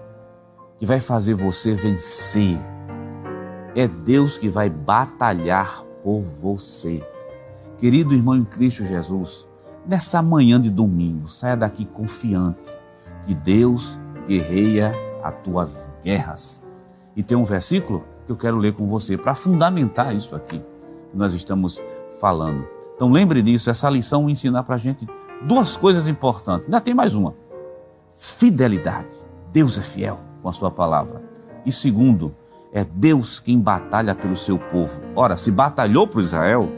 que 0.79 0.85
vai 0.85 0.99
fazer 0.99 1.33
você 1.33 1.73
vencer. 1.73 2.57
É 3.75 3.87
Deus 3.87 4.37
que 4.37 4.49
vai 4.49 4.69
batalhar 4.69 5.83
por 6.03 6.21
você. 6.21 7.05
Querido 7.77 8.13
irmão 8.13 8.35
em 8.35 8.45
Cristo 8.45 8.85
Jesus, 8.85 9.47
nessa 9.85 10.21
manhã 10.21 10.59
de 10.59 10.69
domingo, 10.69 11.27
saia 11.27 11.57
daqui 11.57 11.85
confiante 11.85 12.71
que 13.25 13.33
Deus 13.33 13.99
guerreia 14.27 14.93
as 15.23 15.33
tuas 15.43 15.91
guerras. 16.03 16.63
E 17.15 17.23
tem 17.23 17.37
um 17.37 17.43
versículo 17.43 18.03
que 18.25 18.31
eu 18.31 18.37
quero 18.37 18.57
ler 18.57 18.73
com 18.73 18.87
você 18.87 19.17
para 19.17 19.35
fundamentar 19.35 20.15
isso 20.15 20.35
aqui 20.35 20.59
que 21.11 21.17
nós 21.17 21.33
estamos 21.33 21.81
falando. 22.19 22.65
Então 22.95 23.11
lembre 23.11 23.41
disso, 23.41 23.69
essa 23.69 23.89
lição 23.89 24.29
ensinar 24.29 24.63
para 24.63 24.75
a 24.75 24.79
gente 24.79 25.07
duas 25.43 25.75
coisas 25.75 26.07
importantes. 26.07 26.67
Ainda 26.67 26.79
tem 26.79 26.93
mais 26.93 27.13
uma: 27.13 27.35
fidelidade. 28.11 29.17
Deus 29.51 29.77
é 29.77 29.81
fiel 29.81 30.19
com 30.41 30.49
a 30.49 30.53
sua 30.53 30.71
palavra. 30.71 31.21
E 31.65 31.71
segundo, 31.71 32.33
É 32.75 32.83
Deus 32.83 33.39
quem 33.39 33.57
batalha 33.57 34.13
pelo 34.13 34.35
seu 34.35 34.59
povo. 34.59 34.99
Ora, 35.15 35.37
se 35.37 35.49
batalhou 35.49 36.05
por 36.05 36.21
Israel, 36.21 36.69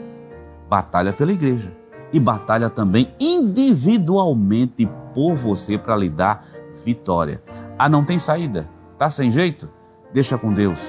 batalha 0.68 1.12
pela 1.12 1.32
igreja. 1.32 1.72
E 2.12 2.18
batalha 2.18 2.70
também 2.70 3.12
individualmente 3.20 4.88
por 5.14 5.36
você 5.36 5.76
para 5.76 5.96
lhe 5.96 6.08
dar 6.08 6.44
vitória. 6.84 7.42
Ah, 7.78 7.88
não 7.88 8.04
tem 8.04 8.18
saída? 8.18 8.68
Tá 8.96 9.10
sem 9.10 9.30
jeito? 9.30 9.68
Deixa 10.12 10.38
com 10.38 10.52
Deus. 10.52 10.80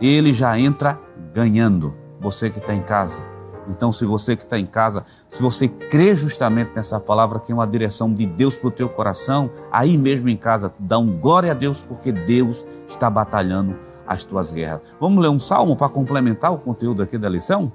Ele 0.00 0.32
já 0.32 0.58
entra 0.58 1.00
ganhando. 1.32 1.94
Você 2.20 2.50
que 2.50 2.58
está 2.58 2.74
em 2.74 2.82
casa. 2.82 3.22
Então, 3.68 3.92
se 3.92 4.04
você 4.04 4.34
que 4.34 4.42
está 4.42 4.58
em 4.58 4.66
casa, 4.66 5.04
se 5.28 5.40
você 5.40 5.68
crê 5.68 6.14
justamente 6.14 6.72
nessa 6.74 6.98
palavra 6.98 7.38
que 7.38 7.52
é 7.52 7.54
uma 7.54 7.66
direção 7.66 8.12
de 8.12 8.26
Deus 8.26 8.56
para 8.56 8.68
o 8.68 8.72
teu 8.72 8.88
coração, 8.88 9.50
aí 9.70 9.96
mesmo 9.96 10.28
em 10.28 10.36
casa, 10.36 10.74
dá 10.78 10.98
um 10.98 11.16
glória 11.18 11.52
a 11.52 11.54
Deus, 11.54 11.80
porque 11.80 12.10
Deus 12.10 12.66
está 12.88 13.08
batalhando 13.08 13.76
as 14.06 14.24
tuas 14.24 14.52
guerras. 14.52 14.80
Vamos 15.00 15.22
ler 15.22 15.28
um 15.28 15.38
salmo 15.38 15.76
para 15.76 15.88
complementar 15.88 16.52
o 16.52 16.58
conteúdo 16.58 17.02
aqui 17.02 17.16
da 17.16 17.28
lição? 17.28 17.72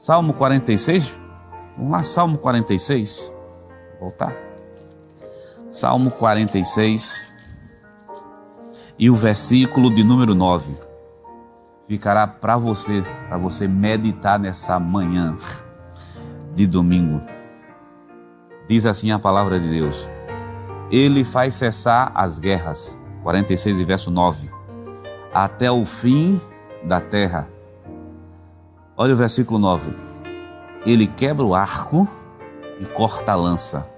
Salmo 0.00 0.32
46. 0.32 1.14
Vamos 1.76 1.92
lá, 1.92 2.02
Salmo 2.02 2.38
46. 2.38 3.30
Vou 3.98 4.08
voltar. 4.08 4.34
Salmo 5.68 6.10
46 6.10 7.30
e 8.98 9.10
o 9.10 9.14
versículo 9.14 9.94
de 9.94 10.02
número 10.02 10.34
9 10.34 10.72
ficará 11.86 12.26
para 12.26 12.56
você, 12.56 13.04
para 13.28 13.36
você 13.36 13.68
meditar 13.68 14.38
nessa 14.38 14.80
manhã 14.80 15.36
de 16.54 16.66
domingo. 16.66 17.20
Diz 18.66 18.86
assim 18.86 19.10
a 19.10 19.18
palavra 19.18 19.60
de 19.60 19.68
Deus: 19.68 20.08
Ele 20.90 21.24
faz 21.24 21.52
cessar 21.56 22.10
as 22.14 22.38
guerras. 22.38 22.98
46 23.22 23.78
e 23.78 23.84
verso 23.84 24.10
9 24.10 24.50
até 25.34 25.70
o 25.70 25.84
fim 25.84 26.40
da 26.82 27.02
terra. 27.02 27.59
Olha 29.02 29.14
o 29.14 29.16
versículo 29.16 29.58
9. 29.58 29.94
Ele 30.84 31.06
quebra 31.06 31.42
o 31.42 31.54
arco 31.54 32.06
e 32.78 32.84
corta 32.84 33.32
a 33.32 33.34
lança, 33.34 33.88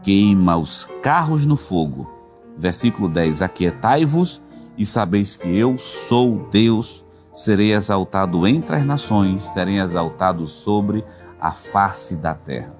queima 0.00 0.56
os 0.56 0.88
carros 1.02 1.44
no 1.44 1.56
fogo. 1.56 2.08
Versículo 2.56 3.08
10: 3.08 3.42
Aquietai-vos 3.42 4.40
e 4.76 4.86
sabeis 4.86 5.36
que 5.36 5.48
eu 5.48 5.76
sou 5.76 6.46
Deus, 6.52 7.04
serei 7.34 7.72
exaltado 7.72 8.46
entre 8.46 8.76
as 8.76 8.86
nações, 8.86 9.42
serei 9.42 9.80
exaltado 9.80 10.46
sobre 10.46 11.04
a 11.40 11.50
face 11.50 12.16
da 12.16 12.32
terra. 12.32 12.76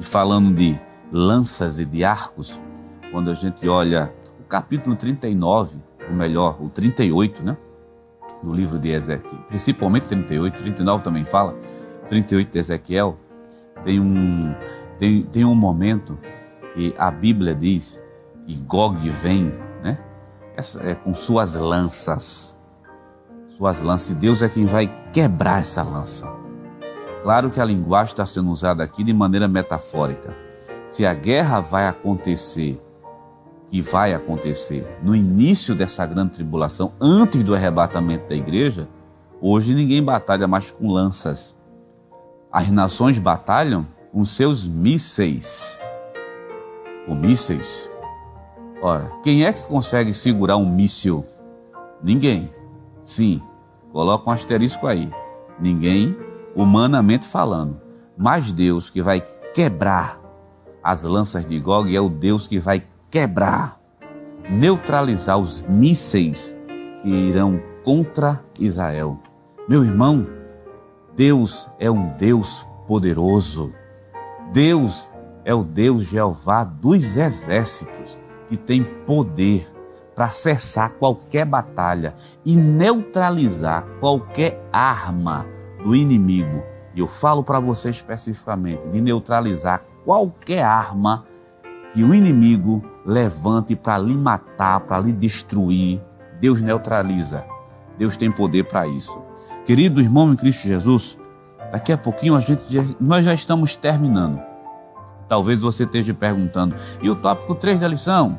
E 0.00 0.02
falando 0.02 0.52
de 0.52 0.76
lanças 1.12 1.78
e 1.78 1.86
de 1.86 2.02
arcos, 2.04 2.60
quando 3.12 3.30
a 3.30 3.34
gente 3.34 3.68
olha 3.68 4.12
o 4.40 4.42
capítulo 4.42 4.96
39, 4.96 5.78
ou 6.08 6.16
melhor, 6.16 6.60
o 6.60 6.68
38, 6.68 7.44
né? 7.44 7.56
No 8.44 8.52
livro 8.52 8.78
de 8.78 8.90
Ezequiel, 8.90 9.40
principalmente 9.48 10.06
38, 10.06 10.58
39 10.58 11.02
também 11.02 11.24
fala, 11.24 11.56
38 12.08 12.52
de 12.52 12.58
Ezequiel, 12.58 13.16
tem 13.82 13.98
um, 13.98 14.54
tem, 14.98 15.22
tem 15.22 15.44
um 15.46 15.54
momento 15.54 16.18
que 16.74 16.94
a 16.98 17.10
Bíblia 17.10 17.54
diz 17.54 18.02
que 18.44 18.54
Gog 18.56 19.08
vem, 19.08 19.54
né? 19.82 19.98
Essa, 20.54 20.82
é, 20.82 20.94
com 20.94 21.14
suas 21.14 21.54
lanças, 21.54 22.60
suas 23.48 23.80
lanças, 23.80 24.10
e 24.10 24.14
Deus 24.14 24.42
é 24.42 24.48
quem 24.48 24.66
vai 24.66 24.92
quebrar 25.10 25.60
essa 25.60 25.82
lança. 25.82 26.30
Claro 27.22 27.50
que 27.50 27.58
a 27.58 27.64
linguagem 27.64 28.12
está 28.12 28.26
sendo 28.26 28.50
usada 28.50 28.84
aqui 28.84 29.02
de 29.02 29.14
maneira 29.14 29.48
metafórica. 29.48 30.36
Se 30.86 31.06
a 31.06 31.14
guerra 31.14 31.60
vai 31.60 31.88
acontecer 31.88 32.78
que 33.74 33.82
vai 33.82 34.14
acontecer 34.14 34.86
no 35.02 35.16
início 35.16 35.74
dessa 35.74 36.06
grande 36.06 36.34
tribulação, 36.34 36.92
antes 37.00 37.42
do 37.42 37.56
arrebatamento 37.56 38.28
da 38.28 38.36
igreja, 38.36 38.88
hoje 39.40 39.74
ninguém 39.74 40.00
batalha 40.00 40.46
mais 40.46 40.70
com 40.70 40.92
lanças. 40.92 41.58
As 42.52 42.70
nações 42.70 43.18
batalham 43.18 43.84
com 44.12 44.24
seus 44.24 44.64
mísseis. 44.64 45.76
Com 47.04 47.16
mísseis. 47.16 47.90
Ora, 48.80 49.10
quem 49.24 49.44
é 49.44 49.52
que 49.52 49.62
consegue 49.62 50.12
segurar 50.12 50.56
um 50.56 50.72
míssil? 50.72 51.24
Ninguém. 52.00 52.48
Sim, 53.02 53.42
coloca 53.90 54.30
um 54.30 54.32
asterisco 54.32 54.86
aí. 54.86 55.10
Ninguém, 55.58 56.16
humanamente 56.54 57.26
falando. 57.26 57.80
Mas 58.16 58.52
Deus 58.52 58.88
que 58.88 59.02
vai 59.02 59.20
quebrar 59.52 60.20
as 60.80 61.02
lanças 61.02 61.44
de 61.44 61.58
Gog 61.58 61.92
é 61.92 62.00
o 62.00 62.08
Deus 62.08 62.46
que 62.46 62.60
vai 62.60 62.84
quebrar, 63.14 63.78
neutralizar 64.50 65.38
os 65.38 65.62
mísseis 65.68 66.58
que 67.00 67.08
irão 67.08 67.62
contra 67.84 68.44
Israel. 68.58 69.20
Meu 69.68 69.84
irmão, 69.84 70.26
Deus 71.14 71.70
é 71.78 71.88
um 71.88 72.08
Deus 72.16 72.66
poderoso. 72.88 73.72
Deus 74.52 75.08
é 75.44 75.54
o 75.54 75.62
Deus 75.62 76.06
Jeová 76.06 76.64
dos 76.64 77.16
exércitos, 77.16 78.18
que 78.48 78.56
tem 78.56 78.82
poder 78.82 79.64
para 80.12 80.26
cessar 80.26 80.90
qualquer 80.94 81.46
batalha 81.46 82.16
e 82.44 82.56
neutralizar 82.56 83.86
qualquer 84.00 84.60
arma 84.72 85.46
do 85.84 85.94
inimigo. 85.94 86.64
E 86.92 86.98
eu 86.98 87.06
falo 87.06 87.44
para 87.44 87.60
você 87.60 87.90
especificamente 87.90 88.88
de 88.88 89.00
neutralizar 89.00 89.84
qualquer 90.04 90.64
arma 90.64 91.24
que 91.94 92.02
o 92.02 92.12
inimigo 92.12 92.84
levante 93.06 93.76
para 93.76 93.98
lhe 93.98 94.16
matar, 94.16 94.80
para 94.80 94.98
lhe 94.98 95.12
destruir. 95.12 96.02
Deus 96.40 96.60
neutraliza. 96.60 97.44
Deus 97.96 98.16
tem 98.16 98.30
poder 98.30 98.64
para 98.64 98.86
isso. 98.86 99.22
Querido 99.64 100.00
irmão 100.00 100.32
em 100.32 100.36
Cristo 100.36 100.66
Jesus, 100.66 101.16
daqui 101.70 101.92
a 101.92 101.96
pouquinho 101.96 102.34
a 102.34 102.40
gente 102.40 102.64
já, 102.68 102.84
nós 103.00 103.24
já 103.24 103.32
estamos 103.32 103.76
terminando. 103.76 104.42
Talvez 105.28 105.60
você 105.60 105.84
esteja 105.84 106.12
perguntando: 106.12 106.74
e 107.00 107.08
o 107.08 107.14
tópico 107.14 107.54
3 107.54 107.80
da 107.80 107.88
lição? 107.88 108.38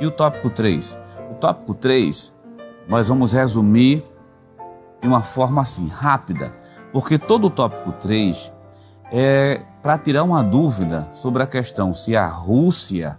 E 0.00 0.06
o 0.06 0.10
tópico 0.10 0.48
3? 0.48 0.96
O 1.30 1.34
tópico 1.34 1.74
3 1.74 2.32
nós 2.88 3.08
vamos 3.08 3.32
resumir 3.32 4.04
de 5.00 5.08
uma 5.08 5.20
forma 5.20 5.60
assim, 5.60 5.88
rápida, 5.88 6.54
porque 6.92 7.18
todo 7.18 7.48
o 7.48 7.50
tópico 7.50 7.92
3 7.92 8.52
é 9.12 9.62
para 9.86 9.98
tirar 9.98 10.24
uma 10.24 10.42
dúvida 10.42 11.08
sobre 11.14 11.44
a 11.44 11.46
questão 11.46 11.94
se 11.94 12.16
a 12.16 12.26
Rússia 12.26 13.16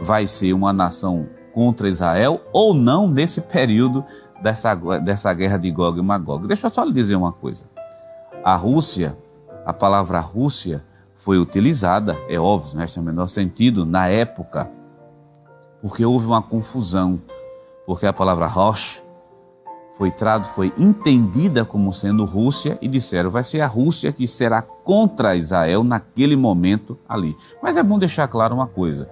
vai 0.00 0.26
ser 0.26 0.52
uma 0.52 0.72
nação 0.72 1.28
contra 1.54 1.88
Israel 1.88 2.40
ou 2.52 2.74
não 2.74 3.06
nesse 3.06 3.40
período 3.42 4.04
dessa, 4.42 4.74
dessa 4.98 5.32
guerra 5.32 5.56
de 5.56 5.70
Gog 5.70 6.00
e 6.00 6.02
Magog. 6.02 6.48
Deixa 6.48 6.66
eu 6.66 6.70
só 6.72 6.82
lhe 6.82 6.92
dizer 6.92 7.14
uma 7.14 7.30
coisa. 7.30 7.64
A 8.42 8.56
Rússia, 8.56 9.16
a 9.64 9.72
palavra 9.72 10.18
Rússia 10.18 10.84
foi 11.14 11.38
utilizada, 11.38 12.18
é 12.28 12.40
óbvio, 12.40 12.76
não 12.76 12.84
tem 12.84 13.00
o 13.00 13.06
menor 13.06 13.28
sentido, 13.28 13.86
na 13.86 14.08
época, 14.08 14.68
porque 15.80 16.04
houve 16.04 16.26
uma 16.26 16.42
confusão, 16.42 17.22
porque 17.86 18.04
a 18.04 18.12
palavra 18.12 18.48
Rosh 18.48 19.00
foi, 20.00 20.10
trado, 20.10 20.48
foi 20.48 20.72
entendida 20.78 21.62
como 21.62 21.92
sendo 21.92 22.24
Rússia 22.24 22.78
e 22.80 22.88
disseram 22.88 23.30
vai 23.30 23.44
ser 23.44 23.60
a 23.60 23.66
Rússia 23.66 24.10
que 24.10 24.26
será 24.26 24.62
contra 24.62 25.36
Israel 25.36 25.84
naquele 25.84 26.36
momento 26.36 26.98
ali. 27.06 27.36
Mas 27.62 27.76
é 27.76 27.82
bom 27.82 27.98
deixar 27.98 28.26
claro 28.26 28.54
uma 28.54 28.66
coisa: 28.66 29.10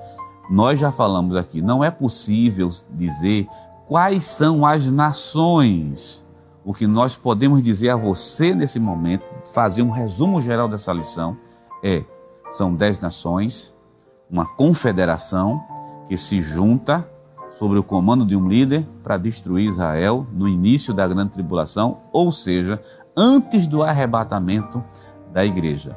nós 0.49 0.81
já 0.81 0.91
falamos 0.91 1.37
aqui, 1.37 1.61
não 1.61 1.85
é 1.85 1.91
possível 1.91 2.71
dizer 2.91 3.47
quais 3.87 4.25
são 4.25 4.65
as 4.65 4.91
nações. 4.91 6.27
O 6.65 6.73
que 6.73 6.87
nós 6.87 7.15
podemos 7.15 7.63
dizer 7.63 7.91
a 7.91 7.97
você 7.97 8.55
nesse 8.55 8.81
momento, 8.81 9.25
fazer 9.53 9.83
um 9.83 9.91
resumo 9.91 10.41
geral 10.41 10.69
dessa 10.69 10.91
lição, 10.91 11.37
é: 11.85 12.03
são 12.49 12.75
dez 12.75 12.99
nações, 12.99 13.75
uma 14.31 14.47
confederação 14.47 15.63
que 16.09 16.17
se 16.17 16.41
junta 16.41 17.07
sobre 17.51 17.79
o 17.79 17.85
comando 17.85 18.25
de 18.25 18.37
um 18.37 18.49
líder 18.49 18.87
para 19.03 19.17
destruir 19.17 19.67
Israel 19.67 20.27
no 20.33 20.49
início 20.49 20.93
da 20.93 21.07
grande 21.07 21.33
tribulação, 21.33 21.99
ou 22.13 22.31
seja, 22.31 22.81
antes 23.17 23.67
do 23.67 23.83
arrebatamento 23.83 24.83
da 25.33 25.45
igreja. 25.45 25.97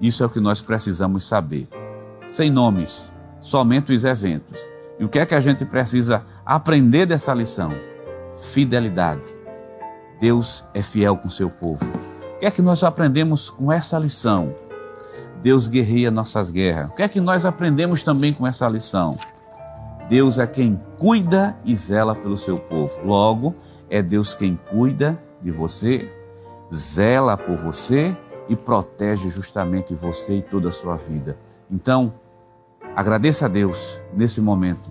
Isso 0.00 0.22
é 0.22 0.26
o 0.26 0.30
que 0.30 0.40
nós 0.40 0.60
precisamos 0.60 1.24
saber. 1.24 1.68
Sem 2.26 2.50
nomes, 2.50 3.12
somente 3.40 3.92
os 3.92 4.04
eventos. 4.04 4.58
E 4.98 5.04
o 5.04 5.08
que 5.08 5.18
é 5.18 5.26
que 5.26 5.34
a 5.34 5.40
gente 5.40 5.64
precisa 5.64 6.24
aprender 6.44 7.06
dessa 7.06 7.32
lição? 7.32 7.72
Fidelidade. 8.40 9.26
Deus 10.20 10.64
é 10.74 10.82
fiel 10.82 11.16
com 11.16 11.28
seu 11.30 11.50
povo. 11.50 11.84
O 11.84 12.38
que 12.38 12.46
é 12.46 12.50
que 12.50 12.62
nós 12.62 12.82
aprendemos 12.84 13.50
com 13.50 13.72
essa 13.72 13.98
lição? 13.98 14.54
Deus 15.40 15.66
guerreia 15.66 16.10
nossas 16.10 16.50
guerras. 16.50 16.90
O 16.90 16.94
que 16.94 17.02
é 17.02 17.08
que 17.08 17.20
nós 17.20 17.44
aprendemos 17.44 18.02
também 18.02 18.32
com 18.32 18.46
essa 18.46 18.68
lição? 18.68 19.18
Deus 20.08 20.38
é 20.38 20.46
quem 20.46 20.80
cuida 20.98 21.56
e 21.64 21.74
zela 21.74 22.14
pelo 22.14 22.36
seu 22.36 22.56
povo. 22.56 23.00
Logo, 23.04 23.54
é 23.88 24.02
Deus 24.02 24.34
quem 24.34 24.58
cuida 24.70 25.22
de 25.40 25.50
você, 25.50 26.10
zela 26.72 27.36
por 27.36 27.56
você 27.56 28.16
e 28.48 28.56
protege 28.56 29.28
justamente 29.28 29.94
você 29.94 30.38
e 30.38 30.42
toda 30.42 30.68
a 30.68 30.72
sua 30.72 30.96
vida. 30.96 31.36
Então, 31.70 32.12
agradeça 32.94 33.46
a 33.46 33.48
Deus 33.48 34.00
nesse 34.14 34.40
momento 34.40 34.90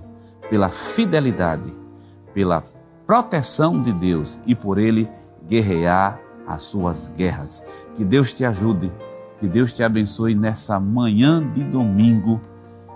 pela 0.49 0.69
fidelidade, 0.69 1.73
pela 2.33 2.63
proteção 3.05 3.81
de 3.81 3.93
Deus 3.93 4.39
e 4.45 4.53
por 4.53 4.77
ele 4.77 5.09
guerrear 5.47 6.19
as 6.47 6.63
suas 6.63 7.07
guerras. 7.09 7.63
Que 7.95 8.03
Deus 8.03 8.33
te 8.33 8.43
ajude, 8.43 8.91
que 9.39 9.47
Deus 9.47 9.71
te 9.71 9.83
abençoe 9.83 10.35
nessa 10.35 10.79
manhã 10.79 11.45
de 11.51 11.63
domingo 11.63 12.39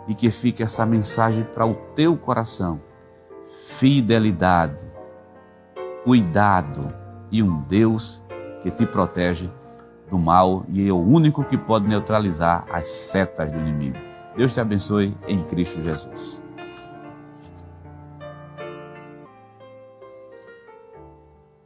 e 0.08 0.16
que 0.16 0.30
fique 0.30 0.64
essa 0.64 0.86
mensagem 0.86 1.44
para 1.44 1.66
o 1.66 1.76
teu 1.96 2.16
coração. 2.18 2.82
Fidelidade, 3.68 4.86
cuidado 6.04 6.94
e 7.32 7.42
um 7.42 7.62
Deus 7.62 8.22
que 8.62 8.72
te 8.72 8.86
protege 8.86 9.50
do 10.10 10.20
mal 10.20 10.66
e 10.70 10.88
é 10.88 10.92
o 10.92 11.00
único 11.00 11.44
que 11.44 11.58
pode 11.58 11.88
neutralizar 11.88 12.66
as 12.72 12.86
setas 12.86 13.52
do 13.52 13.60
inimigo. 13.60 13.98
Deus 14.36 14.54
te 14.54 14.60
abençoe 14.60 15.18
em 15.28 15.44
Cristo 15.44 15.82
Jesus. 15.82 16.45